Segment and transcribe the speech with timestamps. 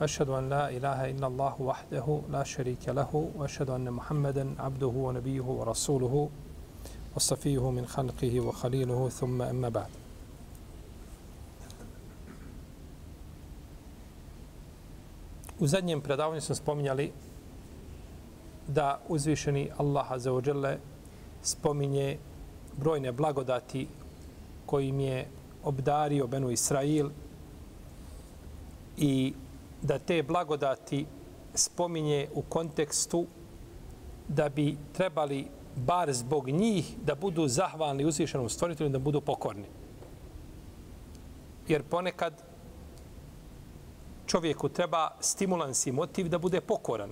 [0.00, 5.40] وأشهد أن لا إله إلا الله وحده لا شريك له وأشهد أن محمدا عبده ونبيه
[5.42, 6.28] ورسوله
[7.16, 9.90] وصفيه من خلقه وخليله ثم أما بعد
[15.60, 17.12] U zadnjem predavanju smo spominjali
[18.68, 20.78] da uzvišeni Allah za ođele
[21.42, 22.18] spominje
[22.76, 23.88] brojne blagodati
[24.66, 25.26] kojim je
[25.64, 27.10] obdario Benu Israil
[28.96, 29.32] i
[29.86, 31.06] da te blagodati
[31.54, 33.26] spominje u kontekstu
[34.28, 39.66] da bi trebali bar zbog njih da budu zahvalni uzvišenom stvoritelju da budu pokorni.
[41.68, 42.42] Jer ponekad
[44.26, 47.10] čovjeku treba stimulans i motiv da bude pokoran.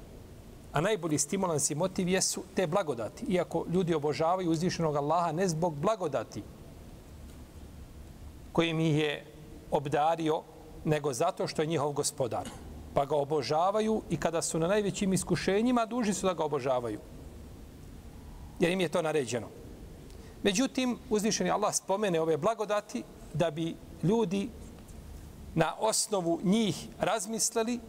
[0.73, 3.27] A najbolji stimulans i motiv jesu te blagodati.
[3.29, 6.43] Iako ljudi obožavaju uzvišenog Allaha ne zbog blagodati
[8.53, 9.27] kojim ih je
[9.71, 10.43] obdario,
[10.85, 12.49] nego zato što je njihov gospodar.
[12.95, 17.01] Pa ga obožavaju i kada su na najvećim iskušenjima, duži su da ga obožavaju.
[18.61, 19.47] Jer im je to naređeno.
[20.43, 23.03] Međutim, uzvišeni Allah spomene ove blagodati
[23.35, 24.49] da bi ljudi
[25.55, 27.81] na osnovu njih razmislili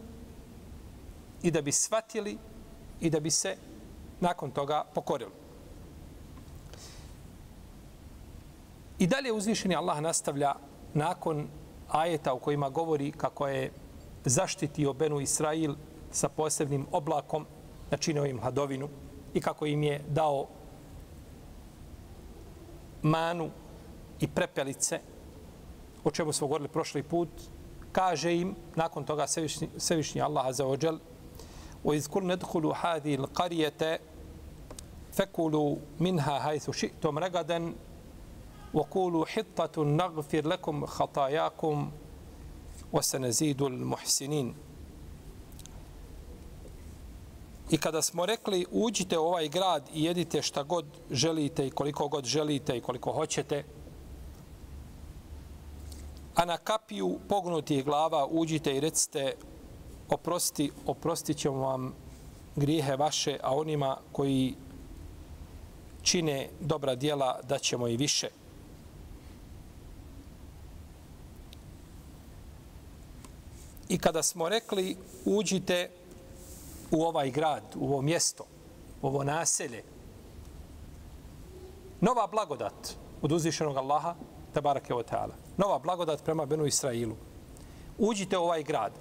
[1.44, 2.38] i da bi shvatili
[3.02, 3.56] i da bi se
[4.20, 5.32] nakon toga pokorili.
[9.00, 10.54] I dalje uzvišeni Allah nastavlja
[10.94, 11.48] nakon
[11.90, 13.72] ajeta u kojima govori kako je
[14.25, 15.75] zaštitio Benu Israil
[16.11, 17.47] sa posebnim oblakom,
[17.91, 18.89] načinio im hladovinu
[19.35, 20.47] i kako im je dao
[23.03, 23.51] manu
[24.21, 25.01] i prepelice,
[26.05, 27.29] o čemu smo govorili prošli put,
[27.93, 30.99] kaže im, nakon toga Svevišnji, Svevišnji Allah za ođel,
[31.85, 34.01] وَإِذْ كُلْ نَدْخُلُوا هَذِي الْقَرْيَةَ
[35.13, 37.75] فَكُلُوا مِنْهَا حَيْثُ شِئْتُمْ رَغَدًا
[38.75, 41.91] وَقُولُوا حِطَّةٌ نَغْفِرْ لَكُمْ خَطَايَاكُمْ
[42.93, 44.53] وَسَنَزِيدُ الْمُحْسِنِينَ
[47.71, 52.09] I kada smo rekli uđite u ovaj grad i jedite šta god želite i koliko
[52.09, 53.65] god želite i koliko hoćete,
[56.35, 59.35] a na kapiju pognutih glava uđite i recite
[60.09, 61.95] oprosti, oprostit ćemo vam
[62.57, 64.55] grijehe vaše, a onima koji
[66.03, 68.29] čine dobra dijela da ćemo i više.
[73.90, 75.90] I kada smo rekli uđite
[76.92, 78.44] u ovaj grad, u ovo mjesto,
[79.02, 79.84] u ovo naselje,
[82.02, 84.16] nova blagodat od uzvišenog Allaha,
[84.54, 87.16] tabarake o ta'ala, nova blagodat prema Benu Israilu.
[87.98, 88.92] Uđite u ovaj grad.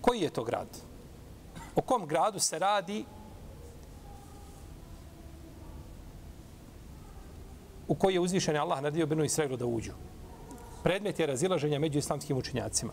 [0.00, 0.68] Koji je to grad?
[1.76, 3.04] O kom gradu se radi
[7.88, 9.92] u koji je uzvišen Allah naredio Benu Israilu da uđu?
[10.86, 12.92] Predmet je razilaženja među islamskim učinjacima.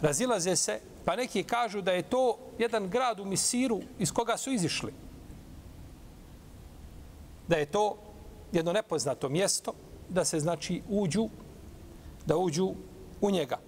[0.00, 4.52] Razilaze se, pa neki kažu da je to jedan grad u Misiru iz koga su
[4.52, 4.92] izišli.
[7.48, 7.96] Da je to
[8.52, 9.72] jedno nepoznato mjesto,
[10.08, 11.28] da se znači uđu,
[12.26, 12.74] da uđu
[13.20, 13.58] u njega.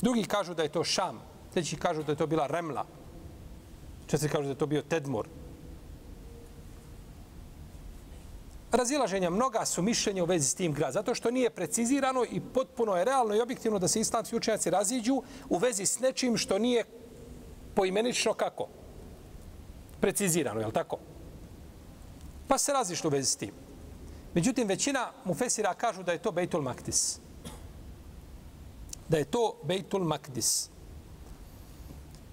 [0.00, 1.22] Drugi kažu da je to Šam,
[1.54, 2.84] treći kažu da je to bila Remla,
[4.06, 5.28] četiri kažu da je to bio Tedmor,
[8.72, 12.96] razilaženja, mnoga su mišljenja u vezi s tim grad, zato što nije precizirano i potpuno
[12.96, 16.84] je realno i objektivno da se islamski učenjaci raziđu u vezi s nečim što nije
[17.74, 18.68] poimenično kako?
[20.00, 20.98] Precizirano, je li tako?
[22.48, 23.52] Pa se razišli u vezi s tim.
[24.34, 27.18] Međutim, većina mufesira kažu da je to Bejtul Maktis.
[29.08, 30.70] Da je to Bejtul Maktis.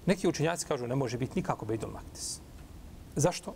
[0.06, 2.40] Neki učenjaci kažu ne može biti nikako Bejtul Maktis.
[3.16, 3.54] Zašto?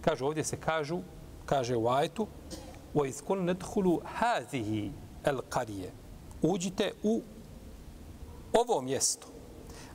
[0.00, 1.00] Kažu, ovdje se kažu
[1.45, 2.27] kaže u ajtu
[2.95, 4.91] وَإِذْ كُلْ نَدْخُلُوا هَذِهِ
[5.25, 5.89] الْقَرِيَ
[6.41, 7.21] Uđite u
[8.53, 9.27] ovo mjesto.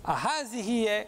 [0.02, 1.06] A hazihi je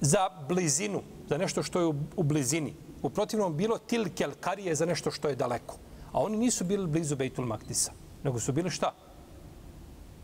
[0.00, 2.74] za blizinu, za nešto što je u, u blizini.
[3.02, 5.74] U protivnom bilo tilkel karije za nešto što je daleko.
[6.12, 7.92] A oni nisu bili blizu Bejtul Maktisa,
[8.24, 8.94] nego su bili šta?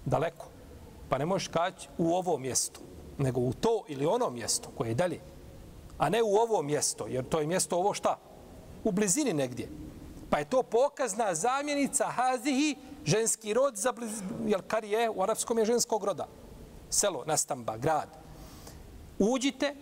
[0.04, 0.46] Daleko.
[1.08, 2.80] Pa ne možeš kaći u ovo mjesto,
[3.18, 5.20] nego u to ili ono mjesto koje je dalje.
[5.98, 8.18] A ne u ovo mjesto, jer to je mjesto ovo šta?
[8.83, 9.69] U blizini negdje.
[10.29, 12.75] Pa je to pokazna zamjenica hazihi,
[13.05, 16.27] ženski rod, za bliz, jel kar je, u arapskom je ženskog roda.
[16.89, 18.09] Selo, nastamba, grad.
[19.19, 19.75] Uđite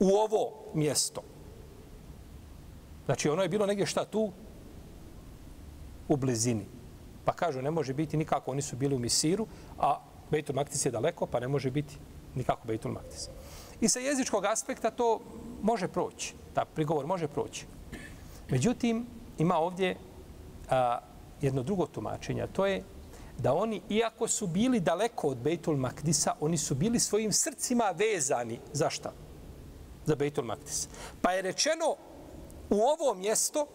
[0.00, 1.22] u ovo mjesto.
[3.06, 4.32] Znači, ono je bilo negdje šta tu?
[6.08, 6.66] U blizini.
[7.24, 9.46] Pa kažu, ne može biti nikako, oni su bili u Misiru,
[9.78, 10.00] a
[10.30, 11.98] Bejtul Maktis je daleko, pa ne može biti
[12.34, 13.28] nikako Bejtul Maktis.
[13.80, 15.20] I sa jezičkog aspekta to
[15.62, 16.34] može proći.
[16.54, 17.66] Ta prigovor može proći.
[18.50, 19.06] Međutim,
[19.38, 19.96] ima ovdje
[20.70, 20.98] a,
[21.40, 22.82] jedno drugo tumačenje, to je
[23.38, 28.60] da oni, iako su bili daleko od Bejtul Makdisa, oni su bili svojim srcima vezani.
[28.72, 29.12] Za šta?
[30.06, 30.88] Za Bejtul Makdis.
[31.22, 31.96] Pa je rečeno
[32.70, 33.66] u ovo mjesto,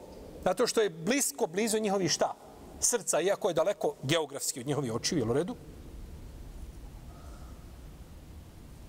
[0.43, 2.33] zato što je blisko, blizu njihovi šta?
[2.79, 5.55] Srca, iako je daleko geografski od njihovi očiju, jel u redu?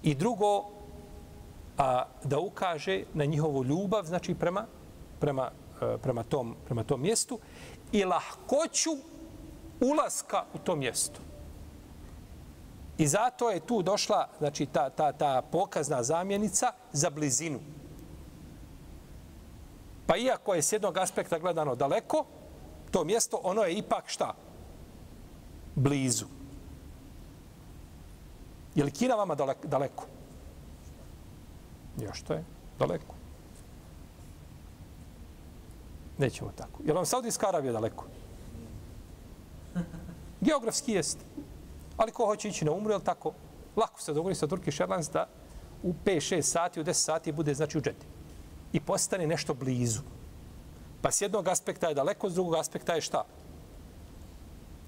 [0.03, 0.78] I drugo,
[1.79, 4.67] a, da ukaže na njihovu ljubav, znači prema,
[5.21, 5.51] prema,
[5.83, 7.39] e, prema, tom, prema tom mjestu
[7.93, 8.91] i lahkoću
[9.81, 11.21] ulaska u to mjesto.
[12.99, 17.61] I zato je tu došla znači, ta, ta, ta pokazna zamjenica za blizinu.
[20.07, 22.25] Pa iako je s jednog aspekta gledano daleko,
[22.91, 24.35] to mjesto, ono je ipak šta?
[25.75, 26.27] Blizu.
[28.75, 30.18] Je li Kina vama daleko?
[32.01, 32.45] Još to je
[32.79, 33.15] daleko.
[36.19, 36.83] Nećemo tako.
[36.83, 38.05] Je li vam Saudijska Arabija daleko?
[40.41, 41.19] Geografski jest.
[41.97, 43.33] Ali ko hoće ići na umru, je tako?
[43.77, 45.29] Lako se dogodi sa Turkish Airlines da
[45.83, 48.07] u 5-6 sati, u 10 sati bude znači u džeti.
[48.73, 50.03] I postane nešto blizu.
[51.03, 53.25] Pa s jednog aspekta je daleko, s drugog aspekta je šta?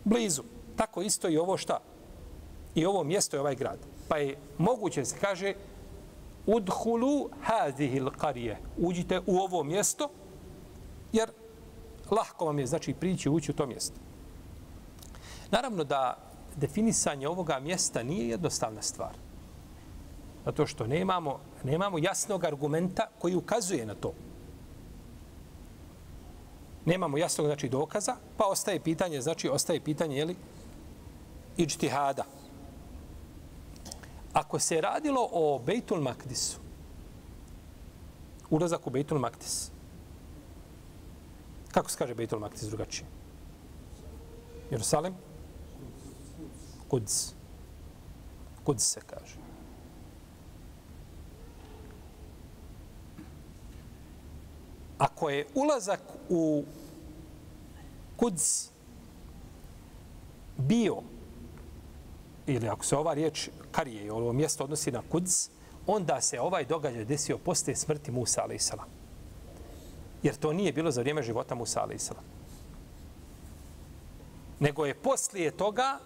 [0.05, 0.43] Blizu.
[0.77, 1.79] Tako isto i ovo šta?
[2.75, 3.79] I ovo mjesto je ovaj grad.
[4.09, 5.55] Pa je moguće se kaže
[6.47, 8.57] udhulu hadihil qarije.
[8.79, 10.11] Uđite u ovo mjesto,
[11.13, 11.31] jer
[12.11, 13.97] lahko vam je znači prići ući u to mjesto.
[15.51, 16.17] Naravno da
[16.57, 19.15] definisanje ovoga mjesta nije jednostavna stvar.
[20.45, 24.13] Zato što nemamo, nemamo jasnog argumenta koji ukazuje na to.
[26.85, 30.37] Nemamo jasnog znači, dokaza, pa ostaje pitanje, znači ostaje pitanje, je li,
[31.57, 32.25] ijtihada.
[34.32, 36.59] Ako se radilo o Bejtul Makdisu,
[38.50, 39.71] ulazak u Bejtul Makdis,
[41.73, 43.06] kako se kaže Bejtul Makdis drugačije?
[44.71, 45.15] Jerusalim?
[46.88, 47.35] Kuds.
[48.65, 49.37] Kuds se kaže.
[54.99, 56.65] Ako je ulazak u
[58.17, 58.71] Kuds
[60.56, 61.03] bio,
[62.55, 65.49] ili ako se ova riječ karije, ovo mjesto odnosi na Kudz,
[65.87, 68.73] onda se ovaj događaj desio posle smrti Musa a.s.
[70.23, 72.11] Jer to nije bilo za vrijeme života Musa a.s.
[74.61, 75.99] Nego je poslije toga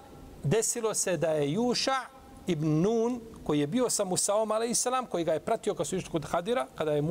[0.43, 2.01] desilo se da je Juša
[2.47, 4.87] ibn Nun, koji je bio sa Musaom, a.s.
[5.09, 7.03] koji ga je pratio kad su išli kod Hadira, kada je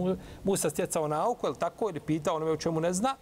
[0.43, 3.15] Musa stjecao nauku, ili tako, ili pitao onome o čemu ne zna,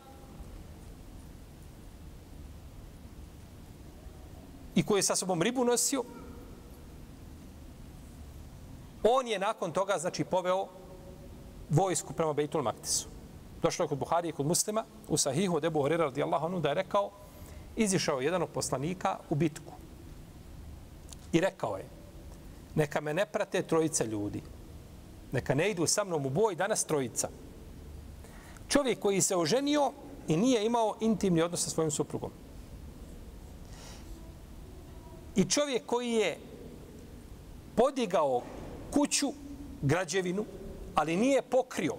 [4.75, 6.03] i koji je sa sobom ribu nosio,
[9.03, 10.67] on je nakon toga, znači, poveo
[11.69, 13.07] vojsku prema Bejtul Maktisu.
[13.61, 16.69] Došlo je kod Buhari i kod muslima, u sahihu od Ebu Horira radijallahu anhu, da
[16.69, 17.11] je rekao,
[17.75, 19.73] izišao jedan od poslanika u bitku.
[21.33, 21.85] I rekao je,
[22.75, 24.41] neka me ne prate trojica ljudi.
[25.31, 27.29] Neka ne idu sa mnom u boj danas trojica.
[28.67, 29.91] Čovjek koji se oženio
[30.27, 32.31] i nije imao intimni odnos sa svojim suprugom.
[35.35, 36.37] I čovjek koji je
[37.75, 38.41] podigao
[38.91, 39.27] kuću,
[39.81, 40.45] građevinu,
[40.95, 41.95] ali nije pokrio.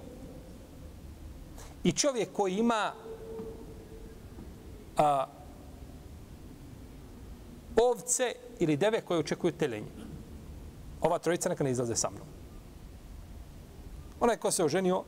[1.84, 2.92] I čovjek koji ima
[4.96, 5.26] a,
[7.76, 9.90] ovce ili deve koje očekuju telenje.
[11.00, 12.26] Ova trojica neka ne izlaze sa mnom.
[14.20, 15.02] Onaj ko se oženio,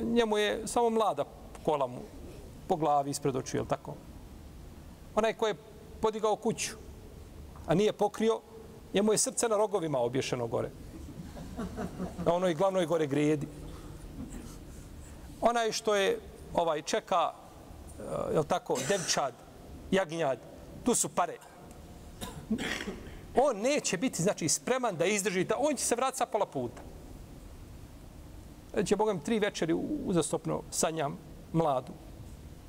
[0.00, 1.24] njemu je samo mlada
[1.64, 1.98] kola mu
[2.68, 3.94] po glavi ispred očiju, je tako?
[5.14, 5.54] Onaj ko je
[6.00, 6.76] podigao kuću,
[7.66, 8.40] a nije pokrio,
[8.94, 10.70] njemu je srce na rogovima obješeno gore.
[12.26, 13.48] Na onoj glavnoj gore grijedi.
[15.40, 16.18] Onaj što je
[16.54, 19.34] ovaj čeka, eh, je tako, devčad,
[19.90, 20.38] jagnjad,
[20.84, 21.38] tu su pare
[23.34, 26.82] on neće biti znači spreman da izdrži, da on će se vratiti sa pola puta.
[28.84, 29.74] Će Bogam tri večeri
[30.06, 31.18] uzastopno sanjam
[31.52, 31.92] mladu,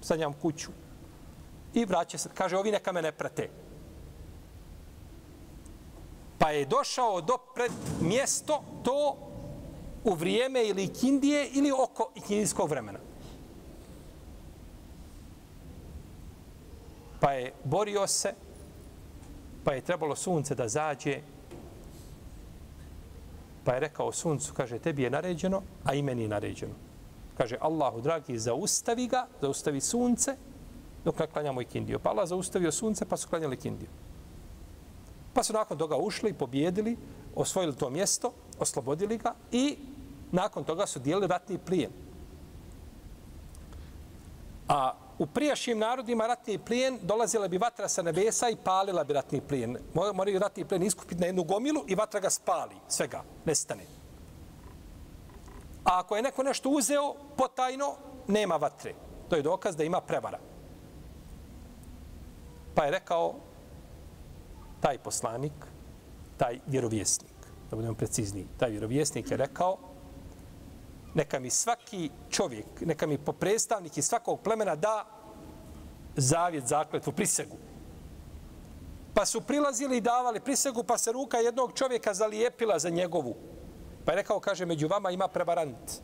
[0.02, 0.72] sanjam kuću
[1.74, 3.50] i vraća se, kaže, ovi neka me ne prate.
[6.40, 9.18] Pa je došao do pred mjesto to
[10.04, 13.00] u vrijeme ili Kindije ili oko ikindijskog vremena.
[17.20, 18.34] Pa je borio se,
[19.64, 21.22] pa je trebalo sunce da zađe,
[23.64, 26.74] pa je rekao suncu, kaže, tebi je naređeno, a i meni je naređeno.
[27.38, 30.36] Kaže, Allahu dragi, zaustavi ga, zaustavi sunce,
[31.06, 32.00] dok ne klanjamo i kindiju.
[32.00, 33.90] Pa Allah zaustavio sunce, pa su klanjali kindiju.
[35.36, 36.98] Pa su nakon toga ušli, pobjedili,
[37.36, 39.78] osvojili to mjesto, oslobodili ga i
[40.32, 41.92] nakon toga su dijelili ratni plijen.
[44.68, 49.42] A u prijašnjim narodima ratni plijen dolazila bi vatra sa nebesa i palila bi ratni
[49.42, 49.78] plijen.
[50.14, 53.84] Moraju ratni plijen iskupiti na jednu gomilu i vatra ga spali, svega, nestane.
[55.84, 57.96] A ako je neko nešto uzeo potajno,
[58.28, 58.94] nema vatre.
[59.30, 60.40] To je dokaz da ima prevara.
[62.76, 63.36] Pa je rekao
[64.86, 65.54] taj poslanik,
[66.38, 67.34] taj vjerovjesnik,
[67.70, 69.78] da budemo precizniji, taj vjerovjesnik je rekao
[71.14, 75.06] neka mi svaki čovjek, neka mi popredstavnik iz svakog plemena da
[76.16, 77.58] zavjet, zakletvu, prisegu.
[79.14, 83.36] Pa su prilazili i davali prisegu, pa se ruka jednog čovjeka zalijepila za njegovu.
[84.06, 86.02] Pa je rekao, kaže, među vama ima prevarant.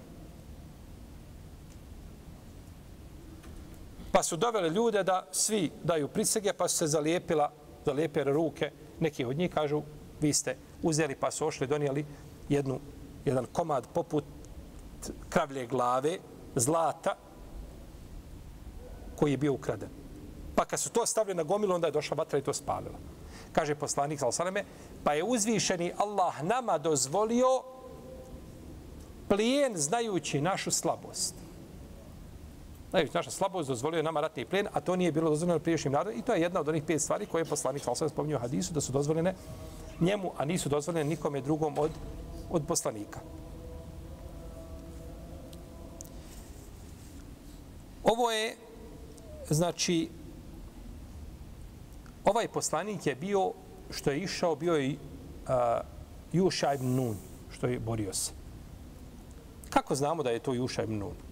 [4.11, 7.51] Pa su doveli ljude da svi daju prisege, pa su se zalijepila,
[7.85, 8.71] zalijepile ruke.
[8.99, 9.81] Neki od njih kažu,
[10.21, 12.05] vi ste uzeli pa su ošli, donijeli
[12.49, 12.79] jednu,
[13.25, 14.23] jedan komad poput
[15.29, 16.17] kravlje glave,
[16.55, 17.15] zlata,
[19.15, 19.89] koji je bio ukraden.
[20.55, 22.97] Pa kad su to stavili na gomilu, onda je došla vatra i to spalila.
[23.51, 24.63] Kaže poslanik, salame,
[25.03, 27.63] pa je uzvišeni Allah nama dozvolio
[29.29, 31.40] plijen znajući našu slabost.
[32.91, 36.19] Najveća naša slabost dozvolio nama ratni plijen, a to nije bilo dozvoljeno priješnjim narodom.
[36.19, 38.73] I to je jedna od onih pet stvari koje je poslanik salame spominio u hadisu,
[38.73, 39.33] da su dozvoljene
[39.99, 41.91] njemu, a nisu dozvoljene nikome drugom od,
[42.49, 43.19] od poslanika.
[48.03, 48.55] Ovo je,
[49.49, 50.09] znači,
[52.25, 53.51] ovaj poslanik je bio,
[53.89, 54.97] što je išao, bio je uh,
[56.33, 57.17] Juša ibn Nun,
[57.51, 58.31] što je borio se.
[59.69, 61.30] Kako znamo da je to Juša ibn Nun?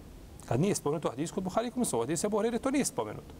[0.50, 3.34] Kad nije spomenuto u hadisku od Buhari, kod se ovdje se Buhari, to nije spomenuto.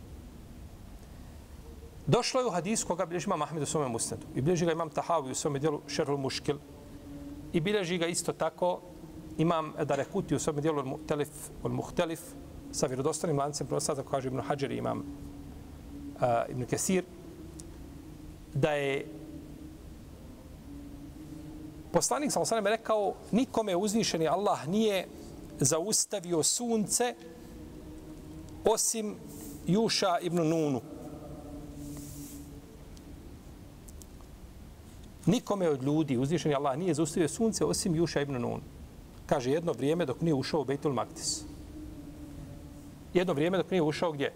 [2.07, 4.26] Došlo je u hadisu koga bilježi imam Ahmed u svome musnedu.
[4.35, 6.59] I bilježi ga imam Tahavi u svome dijelu Šerul Muškil.
[7.52, 8.81] I bilježi ga isto tako
[9.38, 11.29] imam Darekuti u svome dijelu Telif,
[11.62, 12.21] Muhtelif
[12.73, 17.05] sa vjerodostanim lancem prosta, tako kaže Ibn Hajar imam uh, Ibn Kesir,
[18.55, 19.07] da je
[21.93, 25.09] poslanik sa osanem rekao nikome uzvišeni Allah nije
[25.61, 27.14] zaustavio sunce
[28.64, 29.17] osim
[29.67, 30.81] Juša ibn Nunu.
[35.26, 38.62] Nikome od ljudi uzvišeni Allah nije zaustavio sunce osim Juša ibn Nunu.
[39.26, 41.45] Kaže jedno vrijeme dok nije ušao u Bejtul Maktis
[43.14, 44.33] jedno vrijeme dok nije ušao gdje?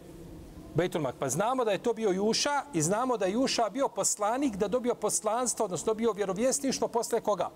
[0.75, 1.21] Bejtul Maktis.
[1.21, 4.69] Pa znamo da je to bio Juša i znamo da je Juša bio poslanik, da
[4.69, 7.51] dobio poslanstvo, odnosno dobio vjerovjesništvo posle koga?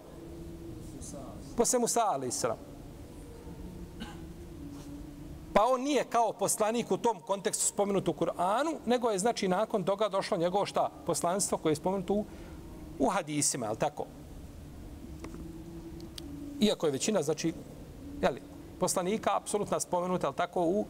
[1.56, 2.67] Posle Musa, ali sram.
[5.52, 9.84] Pa on nije kao poslanik u tom kontekstu spomenut u Kur'anu, nego je znači nakon
[9.84, 10.90] toga došlo njegovo šta?
[11.06, 12.24] Poslanstvo koje je spomenuto u,
[12.98, 14.04] u hadisima, je tako?
[16.60, 17.54] Iako je većina, znači,
[18.22, 18.42] jeli,
[18.80, 20.86] poslanika apsolutna spomenuta, je tako, u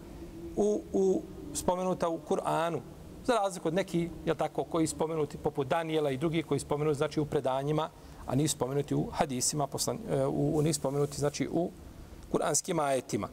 [0.58, 1.22] u, u
[1.54, 2.80] spomenuta u Kur'anu.
[3.24, 7.20] Za razliku od neki, je tako, koji spomenuti poput Daniela i drugi koji spomenuti znači
[7.20, 7.90] u predanjima,
[8.26, 9.98] a nisu spomenuti u hadisima, poslan,
[10.28, 11.70] u, u nisu spomenuti znači u
[12.32, 13.28] kuranskim ajetima.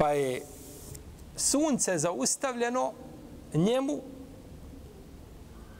[0.00, 0.42] Pa je
[1.36, 2.92] sunce zaustavljeno
[3.54, 4.00] njemu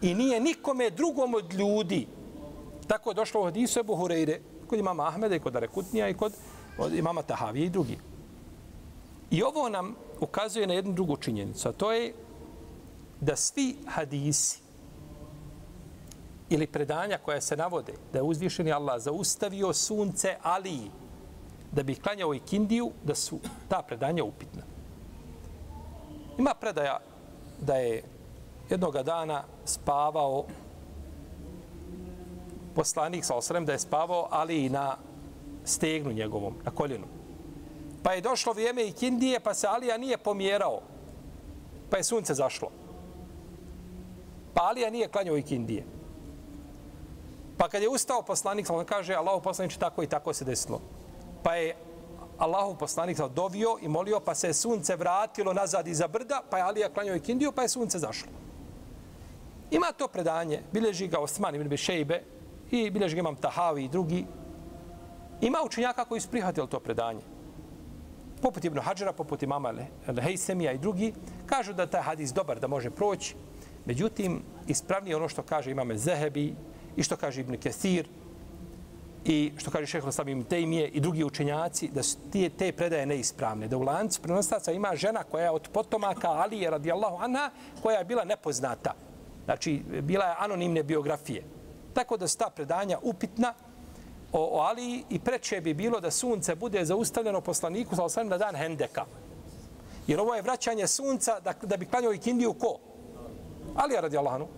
[0.03, 2.07] i nije nikome drugom od ljudi.
[2.87, 6.33] Tako je došlo u hadisu Ebu Hureyre, kod imama Ahmeda i kod Arekutnija i kod
[6.95, 7.99] imama Tahavije i drugi.
[9.31, 12.15] I ovo nam ukazuje na jednu drugu činjenicu, a to je
[13.21, 14.61] da svi hadisi
[16.51, 20.91] ili predanja koja se navode da je uzvišeni Allah zaustavio sunce Ali
[21.73, 24.63] da bi klanjao i kindiju, da su ta predanja upitna.
[26.39, 26.99] Ima predaja
[27.61, 28.03] da je
[28.71, 30.45] jednog dana spavao
[32.75, 34.97] poslanik sa osrem da je spavao Ali na
[35.65, 37.07] stegnu njegovom, na koljenu.
[38.03, 40.81] Pa je došlo vrijeme i kindije, pa se Alija nije pomjerao.
[41.91, 42.71] Pa je sunce zašlo.
[44.55, 45.85] Pa Alija nije klanjao i kindije.
[47.59, 50.81] Pa kad je ustao poslanik, on kaže, Allah poslaniče, tako i tako se desilo.
[51.43, 51.77] Pa je
[52.39, 56.93] Allahu poslanik dovio i molio, pa se sunce vratilo nazad iza brda, pa je Alija
[56.93, 58.29] klanjao i kindiju, pa je sunce zašlo.
[59.71, 62.23] Ima to predanje, bilježi ga Osman ibn Bešejbe
[62.71, 64.27] i bilježi ga imam Tahavi i drugi.
[65.41, 67.21] Ima učenjaka koji su prihvatili to predanje
[68.41, 69.75] poput Ibn Hadžara, poput imama
[70.21, 71.13] Hejsemija i drugi,
[71.47, 73.35] Kažu da taj hadis dobar, da može proći.
[73.87, 76.55] Međutim, ispravnije ono što kaže imame Zehebi
[76.97, 78.09] i što kaže Ibn Kesir
[79.25, 83.07] i što kaže šehol Oslam Ibn Tejmije i drugi učenjaci, da su te, te predaje
[83.07, 83.69] neispravne.
[83.69, 87.51] Da u lancu prenostaca ima žena koja je od potomaka Alije radijallahu anha,
[87.83, 88.95] koja je bila nepoznata.
[89.45, 91.45] Znači, bila je anonimne biografije.
[91.95, 93.55] Tako da su ta predanja upitna
[94.33, 98.57] o, o Aliji i preče bi bilo da sunce bude zaustavljeno poslaniku sa na dan
[98.57, 99.05] Hendeka.
[100.07, 102.79] Jer ovo je vraćanje sunca da, da bi klanjao i kindiju ko?
[103.75, 104.49] Ali radijallahu anhu.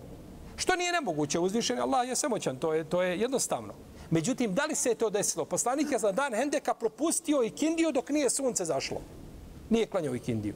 [0.55, 3.73] Što nije nemoguće uzvišen, Allah je samoćan, to je, to je jednostavno.
[4.13, 5.45] Međutim, da li se je to desilo?
[5.45, 9.01] Poslanik je za dan Hendeka propustio i kindiju dok nije sunce zašlo.
[9.69, 10.53] Nije klanjao i kindiju.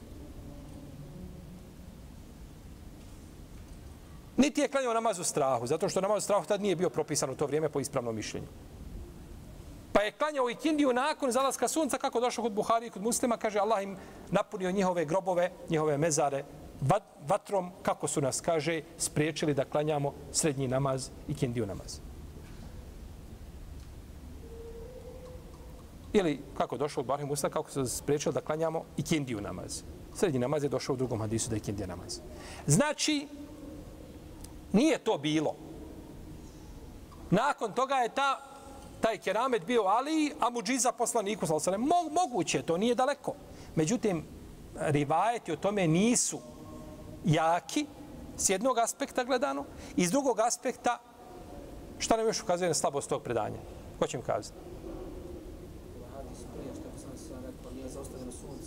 [4.36, 7.30] Niti je klanjao namaz u strahu, zato što namaz u strahu tad nije bio propisan
[7.30, 8.46] u to vrijeme po ispravnom mišljenju.
[9.92, 13.36] Pa je klanjao i kindiju nakon zalaska sunca, kako došao kod Buhari i kod muslima,
[13.36, 13.96] kaže Allah im
[14.30, 16.44] napunio njihove grobove, njihove mezare
[17.26, 22.07] vatrom, kako su nas, kaže, spriječili da klanjamo srednji namaz i kindiju namaz.
[26.12, 29.82] Ili, kako došao od Buhari kako se spriječili da klanjamo i kindiju namaz.
[30.14, 32.20] Srednji namaz je došao u drugom hadisu da je kindija namaz.
[32.66, 33.28] Znači,
[34.72, 35.54] nije to bilo.
[37.30, 38.48] Nakon toga je ta
[39.00, 43.34] taj keramet bio Ali, a muđiza poslaniku, sallam, Mo, moguće, to nije daleko.
[43.74, 44.24] Međutim,
[44.74, 46.40] rivajeti o tome nisu
[47.24, 47.86] jaki,
[48.36, 49.64] s jednog aspekta gledano,
[49.96, 50.98] i s drugog aspekta,
[51.98, 53.58] šta nam još ukazuje na slabost tog predanja?
[53.98, 54.67] Ko će mi kazati?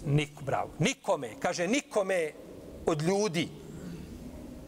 [0.05, 0.69] Nik, bravo.
[0.79, 2.31] Nikome, kaže nikome
[2.85, 3.49] od ljudi.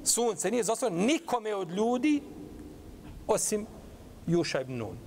[0.03, 2.21] Sunce nije zaslo nikome od ljudi
[3.27, 3.65] osim
[4.27, 4.97] Juša ibn Nun.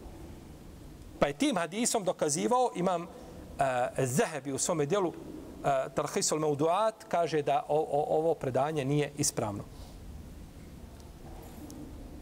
[1.19, 5.15] Pa je tim hadisom dokazivao, imam e, uh, Zahebi u svome dijelu, uh,
[5.95, 9.65] Tarhisul Mauduat, kaže da o, o, ovo predanje nije ispravno.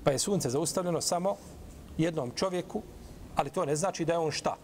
[0.04, 1.36] Pa je sunce zaustavljeno samo
[1.98, 2.82] jednom čovjeku,
[3.36, 4.56] ali to ne znači da je on šta?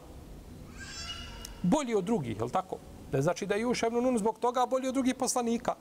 [1.62, 2.76] Bolji od drugih, je li tako?
[3.12, 5.75] Ne znači da je Juša ibn Nun zbog toga bolji od drugih poslanika.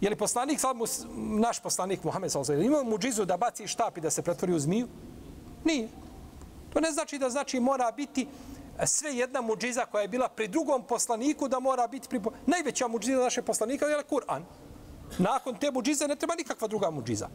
[0.00, 0.84] Je li poslanik, sad mu,
[1.16, 2.64] naš poslanik Muhammed s.a.v.
[2.64, 4.88] imao mu džizu da baci štap i da se pretvori u zmiju?
[5.64, 5.88] Nije.
[6.72, 8.26] To ne znači da znači mora biti
[8.84, 12.20] sve jedna muđiza koja je bila pri drugom poslaniku da mora biti pri...
[12.46, 14.42] Najveća muđiza naše poslanika je Kur'an.
[15.18, 17.28] Nakon te muđize ne treba nikakva druga muđiza.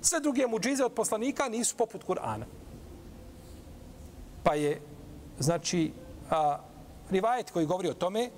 [0.00, 2.44] Sve druge muđize od poslanika nisu poput Kur'ana.
[4.42, 4.80] Pa je,
[5.38, 5.92] znači,
[6.30, 6.58] a,
[7.10, 8.30] rivajet koji govori o tome,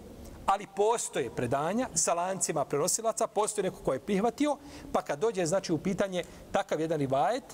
[0.47, 4.57] ali postoje predanja sa lancima prenosilaca, postoje neko ko je prihvatio,
[4.93, 7.45] pa kad dođe, znači, u pitanje takav jedan rivajet,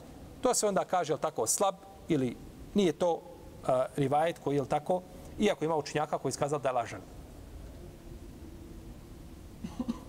[0.41, 1.75] to se onda kaže, tako, slab
[2.09, 2.37] ili
[2.75, 5.03] nije to uh, rivajet koji je tako,
[5.39, 7.01] iako ima učinjaka koji je iskazal da je lažan.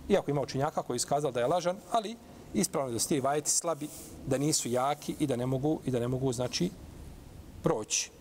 [0.09, 2.15] Iako ima učinjaka koji je iskazal da je lažan, ali
[2.53, 3.87] ispravno je da su ti rivajeti slabi,
[4.27, 6.69] da nisu jaki i da ne mogu, i da ne mogu znači,
[7.63, 8.11] proći.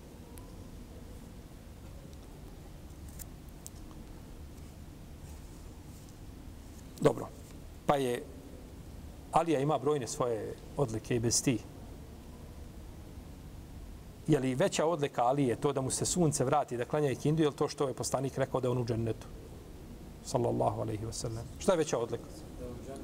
[7.00, 7.28] Dobro.
[7.86, 8.22] Pa je
[9.32, 11.58] Alija ima brojne svoje odlike i bez ti.
[14.26, 17.42] je li veća odlika Ali je to da mu se sunce vrati da klanja ikindu
[17.42, 19.26] ili to što je poslanik rekao da on u džennetu?
[20.24, 21.44] Sallallahu alaihi wa sallam.
[21.58, 22.24] Šta je veća odlika?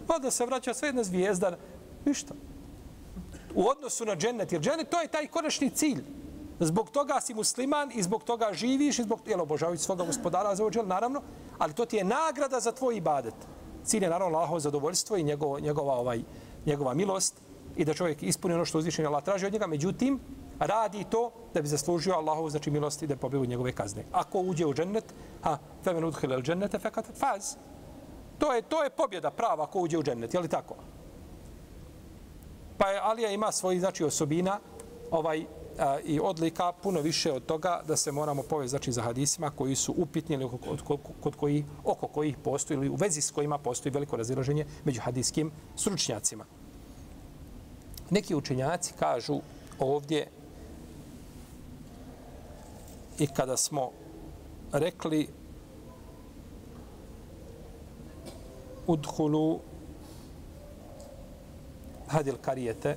[0.06, 1.56] Pa da se vraća sve jedna zvijezda.
[2.04, 2.34] Ništa.
[3.54, 4.52] U odnosu na džennet.
[4.52, 6.04] Jer džennet to je taj konačni cilj.
[6.60, 10.64] Zbog toga si musliman i zbog toga živiš i zbog toga obožavajući svoga gospodara za
[10.64, 11.22] ođel, naravno.
[11.58, 13.34] Ali to ti je nagrada za tvoj ibadet.
[13.88, 16.20] Cilj je naravno Allahovo zadovoljstvo i njegova, njegova, ovaj,
[16.66, 17.34] njegova milost
[17.76, 19.66] i da čovjek ispuni ono što uzvišenje Allah traži od njega.
[19.66, 20.20] Međutim,
[20.58, 24.04] radi to da bi zaslužio Allahovu znači milosti da pobjegu njegove kazne.
[24.12, 25.04] Ako uđe u džennet,
[25.42, 27.56] ha, fe men udhile u džennete, fekat faz.
[28.38, 30.74] To je, to je pobjeda prava ako uđe u džennet, je li tako?
[32.78, 34.58] Pa je Alija ima svoji znači, osobina
[35.10, 35.46] ovaj,
[35.78, 39.76] a, i odlika puno više od toga da se moramo povesti znači, za hadisima koji
[39.76, 43.58] su upitni ili kod, kod, kod koji, oko kojih postoji ili u vezi s kojima
[43.58, 46.44] postoji veliko razilaženje među hadijskim stručnjacima.
[48.10, 49.40] Neki učenjaci kažu
[49.78, 50.28] ovdje
[53.18, 53.90] i kada smo
[54.72, 55.28] rekli
[58.86, 59.60] udhulu
[62.06, 62.96] hadil karijete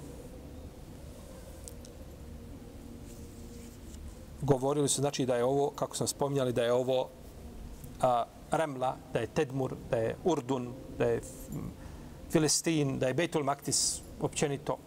[4.41, 7.10] govorili su znači da je ovo kako sam spominjali da je ovo
[8.01, 11.21] a, Remla, da je Tedmur, da je Urdun, da je
[12.32, 14.77] Filistin, da je Bejtul Maktis općenito.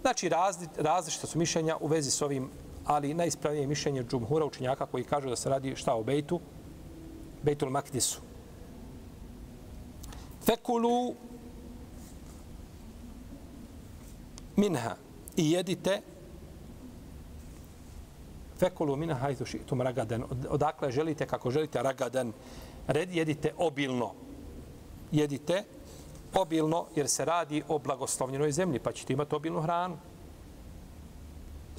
[0.00, 2.50] Znači razli, različita su mišljenja u vezi s ovim
[2.84, 6.40] ali najispravnije mišljenje džumhura učenjaka koji kažu da se radi šta o Bejtu,
[7.42, 8.20] Bejtul Maktisu.
[10.46, 11.14] Fekulu
[14.56, 14.96] minha
[15.36, 16.00] i jedite
[18.59, 20.23] fekulu minha hajtu šitum ragadan.
[20.49, 22.33] Odakle želite, kako želite, ragadan.
[22.87, 24.13] Red jedite obilno.
[25.11, 25.63] Jedite
[26.33, 29.97] obilno jer se radi o blagoslovljenoj zemlji, pa ćete imati obilnu hranu.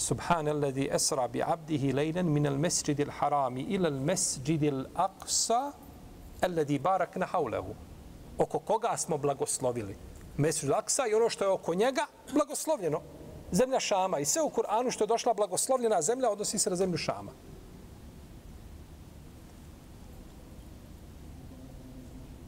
[0.00, 5.72] سبحان الذي أسرى بعبده ليلا من المسجد الحرام إلى المسجد الأقصى
[6.44, 7.74] الذي باركنا حوله
[8.38, 9.96] oko koga smo blagoslovili.
[10.36, 13.00] Mesud Aksa i ono što je oko njega blagoslovljeno.
[13.51, 14.19] Zemlja Šama.
[14.19, 17.31] I sve u Kur'anu što je došla blagoslovljena zemlja odnosi se na zemlju Šama.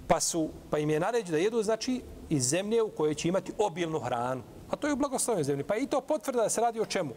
[0.07, 3.53] Pa, su, pa im je naređeno da jedu znači iz zemlje u kojoj će imati
[3.57, 4.43] obilnu hranu.
[4.69, 5.63] A to je u blagoslovnoj zemlji.
[5.63, 7.13] Pa i to potvrda da se radi o čemu?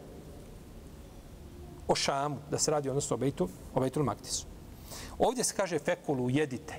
[1.88, 2.36] O Šamu.
[2.50, 4.46] Da se radi odnosno o Bejtu, o Bejtul Maktisu.
[5.18, 6.74] Ovdje se kaže fekulu, jedite.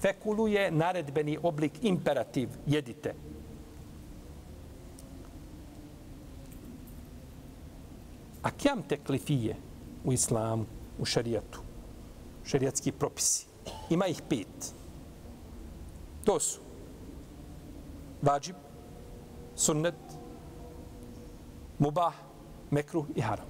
[0.00, 3.14] Fekulu je naredbeni oblik imperativ, jedite.
[8.46, 9.56] A kjam teklifije
[10.04, 10.64] u islamu,
[10.98, 11.60] u šarijatu,
[12.44, 13.46] šarijatski propisi,
[13.90, 14.74] ima ih pet.
[16.24, 16.60] To su
[18.22, 18.56] vađib,
[19.56, 19.94] sunnet,
[21.78, 22.14] mubah,
[22.70, 23.46] mekruh i haram.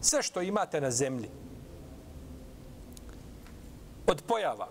[0.00, 1.28] Sve što imate na zemlji,
[4.06, 4.68] od pojava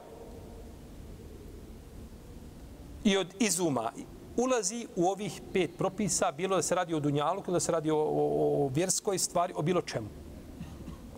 [3.04, 3.92] i od izuma
[4.38, 7.92] ulazi u ovih pet propisa, bilo da se radi o dunjalu, bilo da se radi
[7.92, 10.08] o, o, o vjerskoj stvari, o bilo čemu.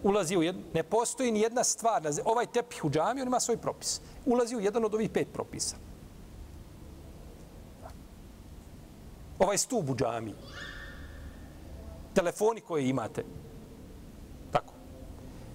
[0.03, 3.57] Ulazi u jedno, ne postoji ni jedna stvar, ovaj tepih u džami, on ima svoj
[3.57, 4.01] propis.
[4.25, 5.75] Ulazi u jedan od ovih pet propisa.
[9.39, 10.33] Ovaj stup u džami,
[12.13, 13.23] telefoni koje imate,
[14.51, 14.73] tako,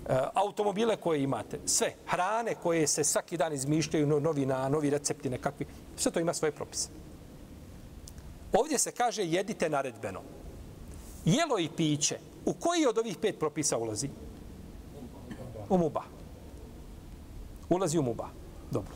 [0.09, 5.31] e, automobile koje imate, sve, hrane koje se svaki dan izmišljaju, novi na novi recepti
[5.31, 5.67] nekakvi,
[5.97, 6.89] sve to ima svoje propise.
[8.53, 10.21] Ovdje se kaže jedite naredbeno.
[11.25, 14.09] Jelo i piće, u koji od ovih pet propisa ulazi?
[15.69, 16.03] U muba.
[17.69, 18.29] Ulazi u muba.
[18.71, 18.95] Dobro.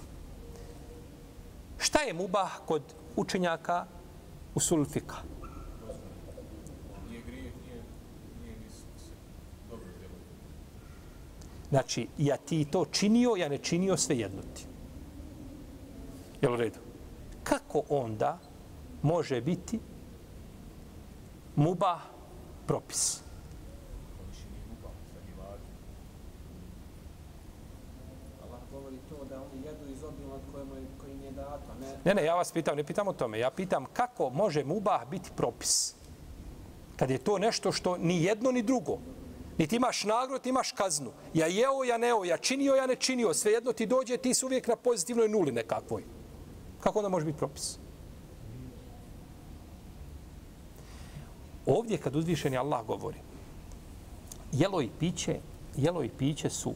[1.79, 2.83] Šta je muba kod
[3.17, 3.87] učenjaka
[4.55, 5.17] u sulfika?
[11.71, 14.67] Znači, ja ti to činio, ja ne činio, sve jedno ti.
[16.43, 16.79] Jel u redu?
[17.43, 18.39] Kako onda
[19.03, 19.81] može biti
[21.57, 22.01] muba
[22.67, 23.23] propis.
[32.05, 33.39] Ne, ne, ja vas pitam, ne pitam o tome.
[33.39, 35.95] Ja pitam kako može mubah biti propis.
[36.97, 38.99] Kad je to nešto što ni jedno ni drugo.
[39.59, 41.13] Ni ti imaš nagrod, ti imaš kaznu.
[41.35, 43.35] Ja jeo, ja neo, ja činio, ja ne činio.
[43.35, 46.05] Svejedno ti dođe, ti si uvijek na pozitivnoj nuli nekakvoj.
[46.81, 47.82] Kako onda može biti propis?
[51.67, 53.19] Ovdje kad uzvišeni Allah govori,
[54.53, 55.41] jelo i piće,
[55.77, 56.75] jelo i piće su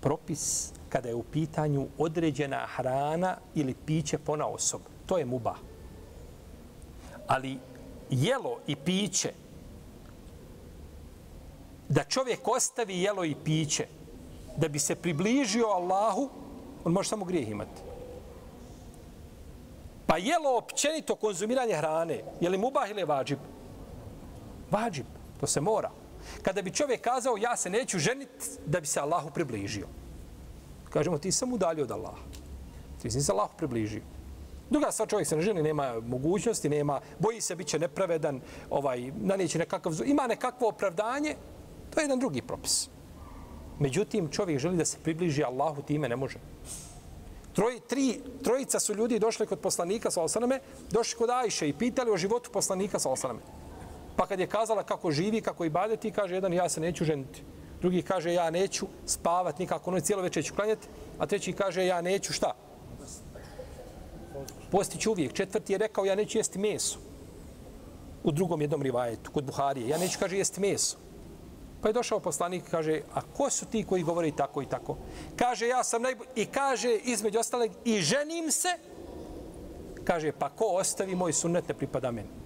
[0.00, 4.80] propis kada je u pitanju određena hrana ili piće pona osob.
[5.06, 5.54] To je muba.
[7.26, 7.58] Ali
[8.10, 9.32] jelo i piće,
[11.88, 13.86] da čovjek ostavi jelo i piće,
[14.56, 16.28] da bi se približio Allahu,
[16.84, 17.80] on može samo grijeh imati.
[20.06, 23.38] Pa jelo općenito konzumiranje hrane, je li mubah ili vađib?
[24.72, 25.06] Vađib,
[25.40, 25.90] to se mora.
[26.42, 29.86] Kada bi čovjek kazao ja se neću ženiti da bi se Allahu približio.
[30.90, 32.22] Kažemo ti sam udalio od Allaha.
[33.02, 34.02] Ti si se Allahu približio.
[34.70, 39.12] Druga stvar, čovjek se ne ženi, nema mogućnosti, nema, boji se, bit će nepravedan, ovaj,
[39.20, 41.34] nanijeće nekakav, ima nekakvo opravdanje,
[41.90, 42.88] to je jedan drugi propis.
[43.78, 46.38] Međutim, čovjek želi da se približi Allahu, time ne može.
[47.52, 52.10] Troj, tri, trojica su ljudi došli kod poslanika, sa osaname, došli kod Ajše i pitali
[52.10, 53.40] o životu poslanika, sa osaname.
[54.22, 55.70] Pa kad je kazala kako živi, kako i
[56.14, 57.42] kaže jedan, ja se neću ženiti.
[57.80, 60.88] Drugi kaže, ja neću spavati nikako, ono cijelo večer ću klanjati.
[61.18, 62.54] A treći kaže, ja neću šta?
[64.70, 65.32] Postiću uvijek.
[65.32, 66.98] Četvrti je rekao, ja neću jesti meso.
[68.24, 69.88] U drugom jednom rivajetu, kod Buharije.
[69.88, 70.96] Ja neću, kaže, jesti meso.
[71.80, 74.96] Pa je došao poslanik kaže, a ko su ti koji govore i tako i tako?
[75.36, 76.30] Kaže, ja sam najbolji.
[76.36, 78.78] I kaže, između ostalog, i ženim se.
[80.04, 82.41] Kaže, pa ko ostavi moj sunnet ne pripada meni.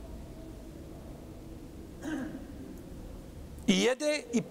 [3.67, 4.43] I jede i,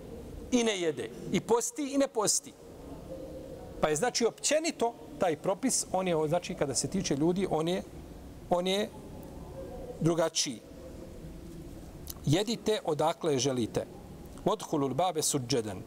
[0.51, 1.09] i ne jede.
[1.31, 2.53] I posti i ne posti.
[3.81, 7.83] Pa je znači općenito taj propis, on je, znači kada se tiče ljudi, on je,
[8.49, 8.89] on je
[10.01, 10.59] drugačiji.
[12.25, 13.85] Jedite odakle želite.
[14.45, 15.81] Odhulul babe suđeden.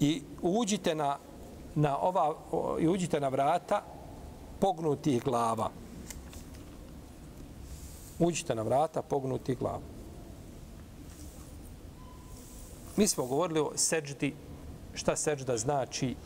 [0.00, 1.18] I uđite na,
[1.74, 2.34] na ova,
[2.80, 3.82] i uđite na vrata
[4.60, 5.70] pognutih glava.
[8.18, 9.99] Uđite na vrata pognutih glava.
[12.96, 14.34] Mi smo govorili o seđdi,
[14.94, 16.16] šta seđda znači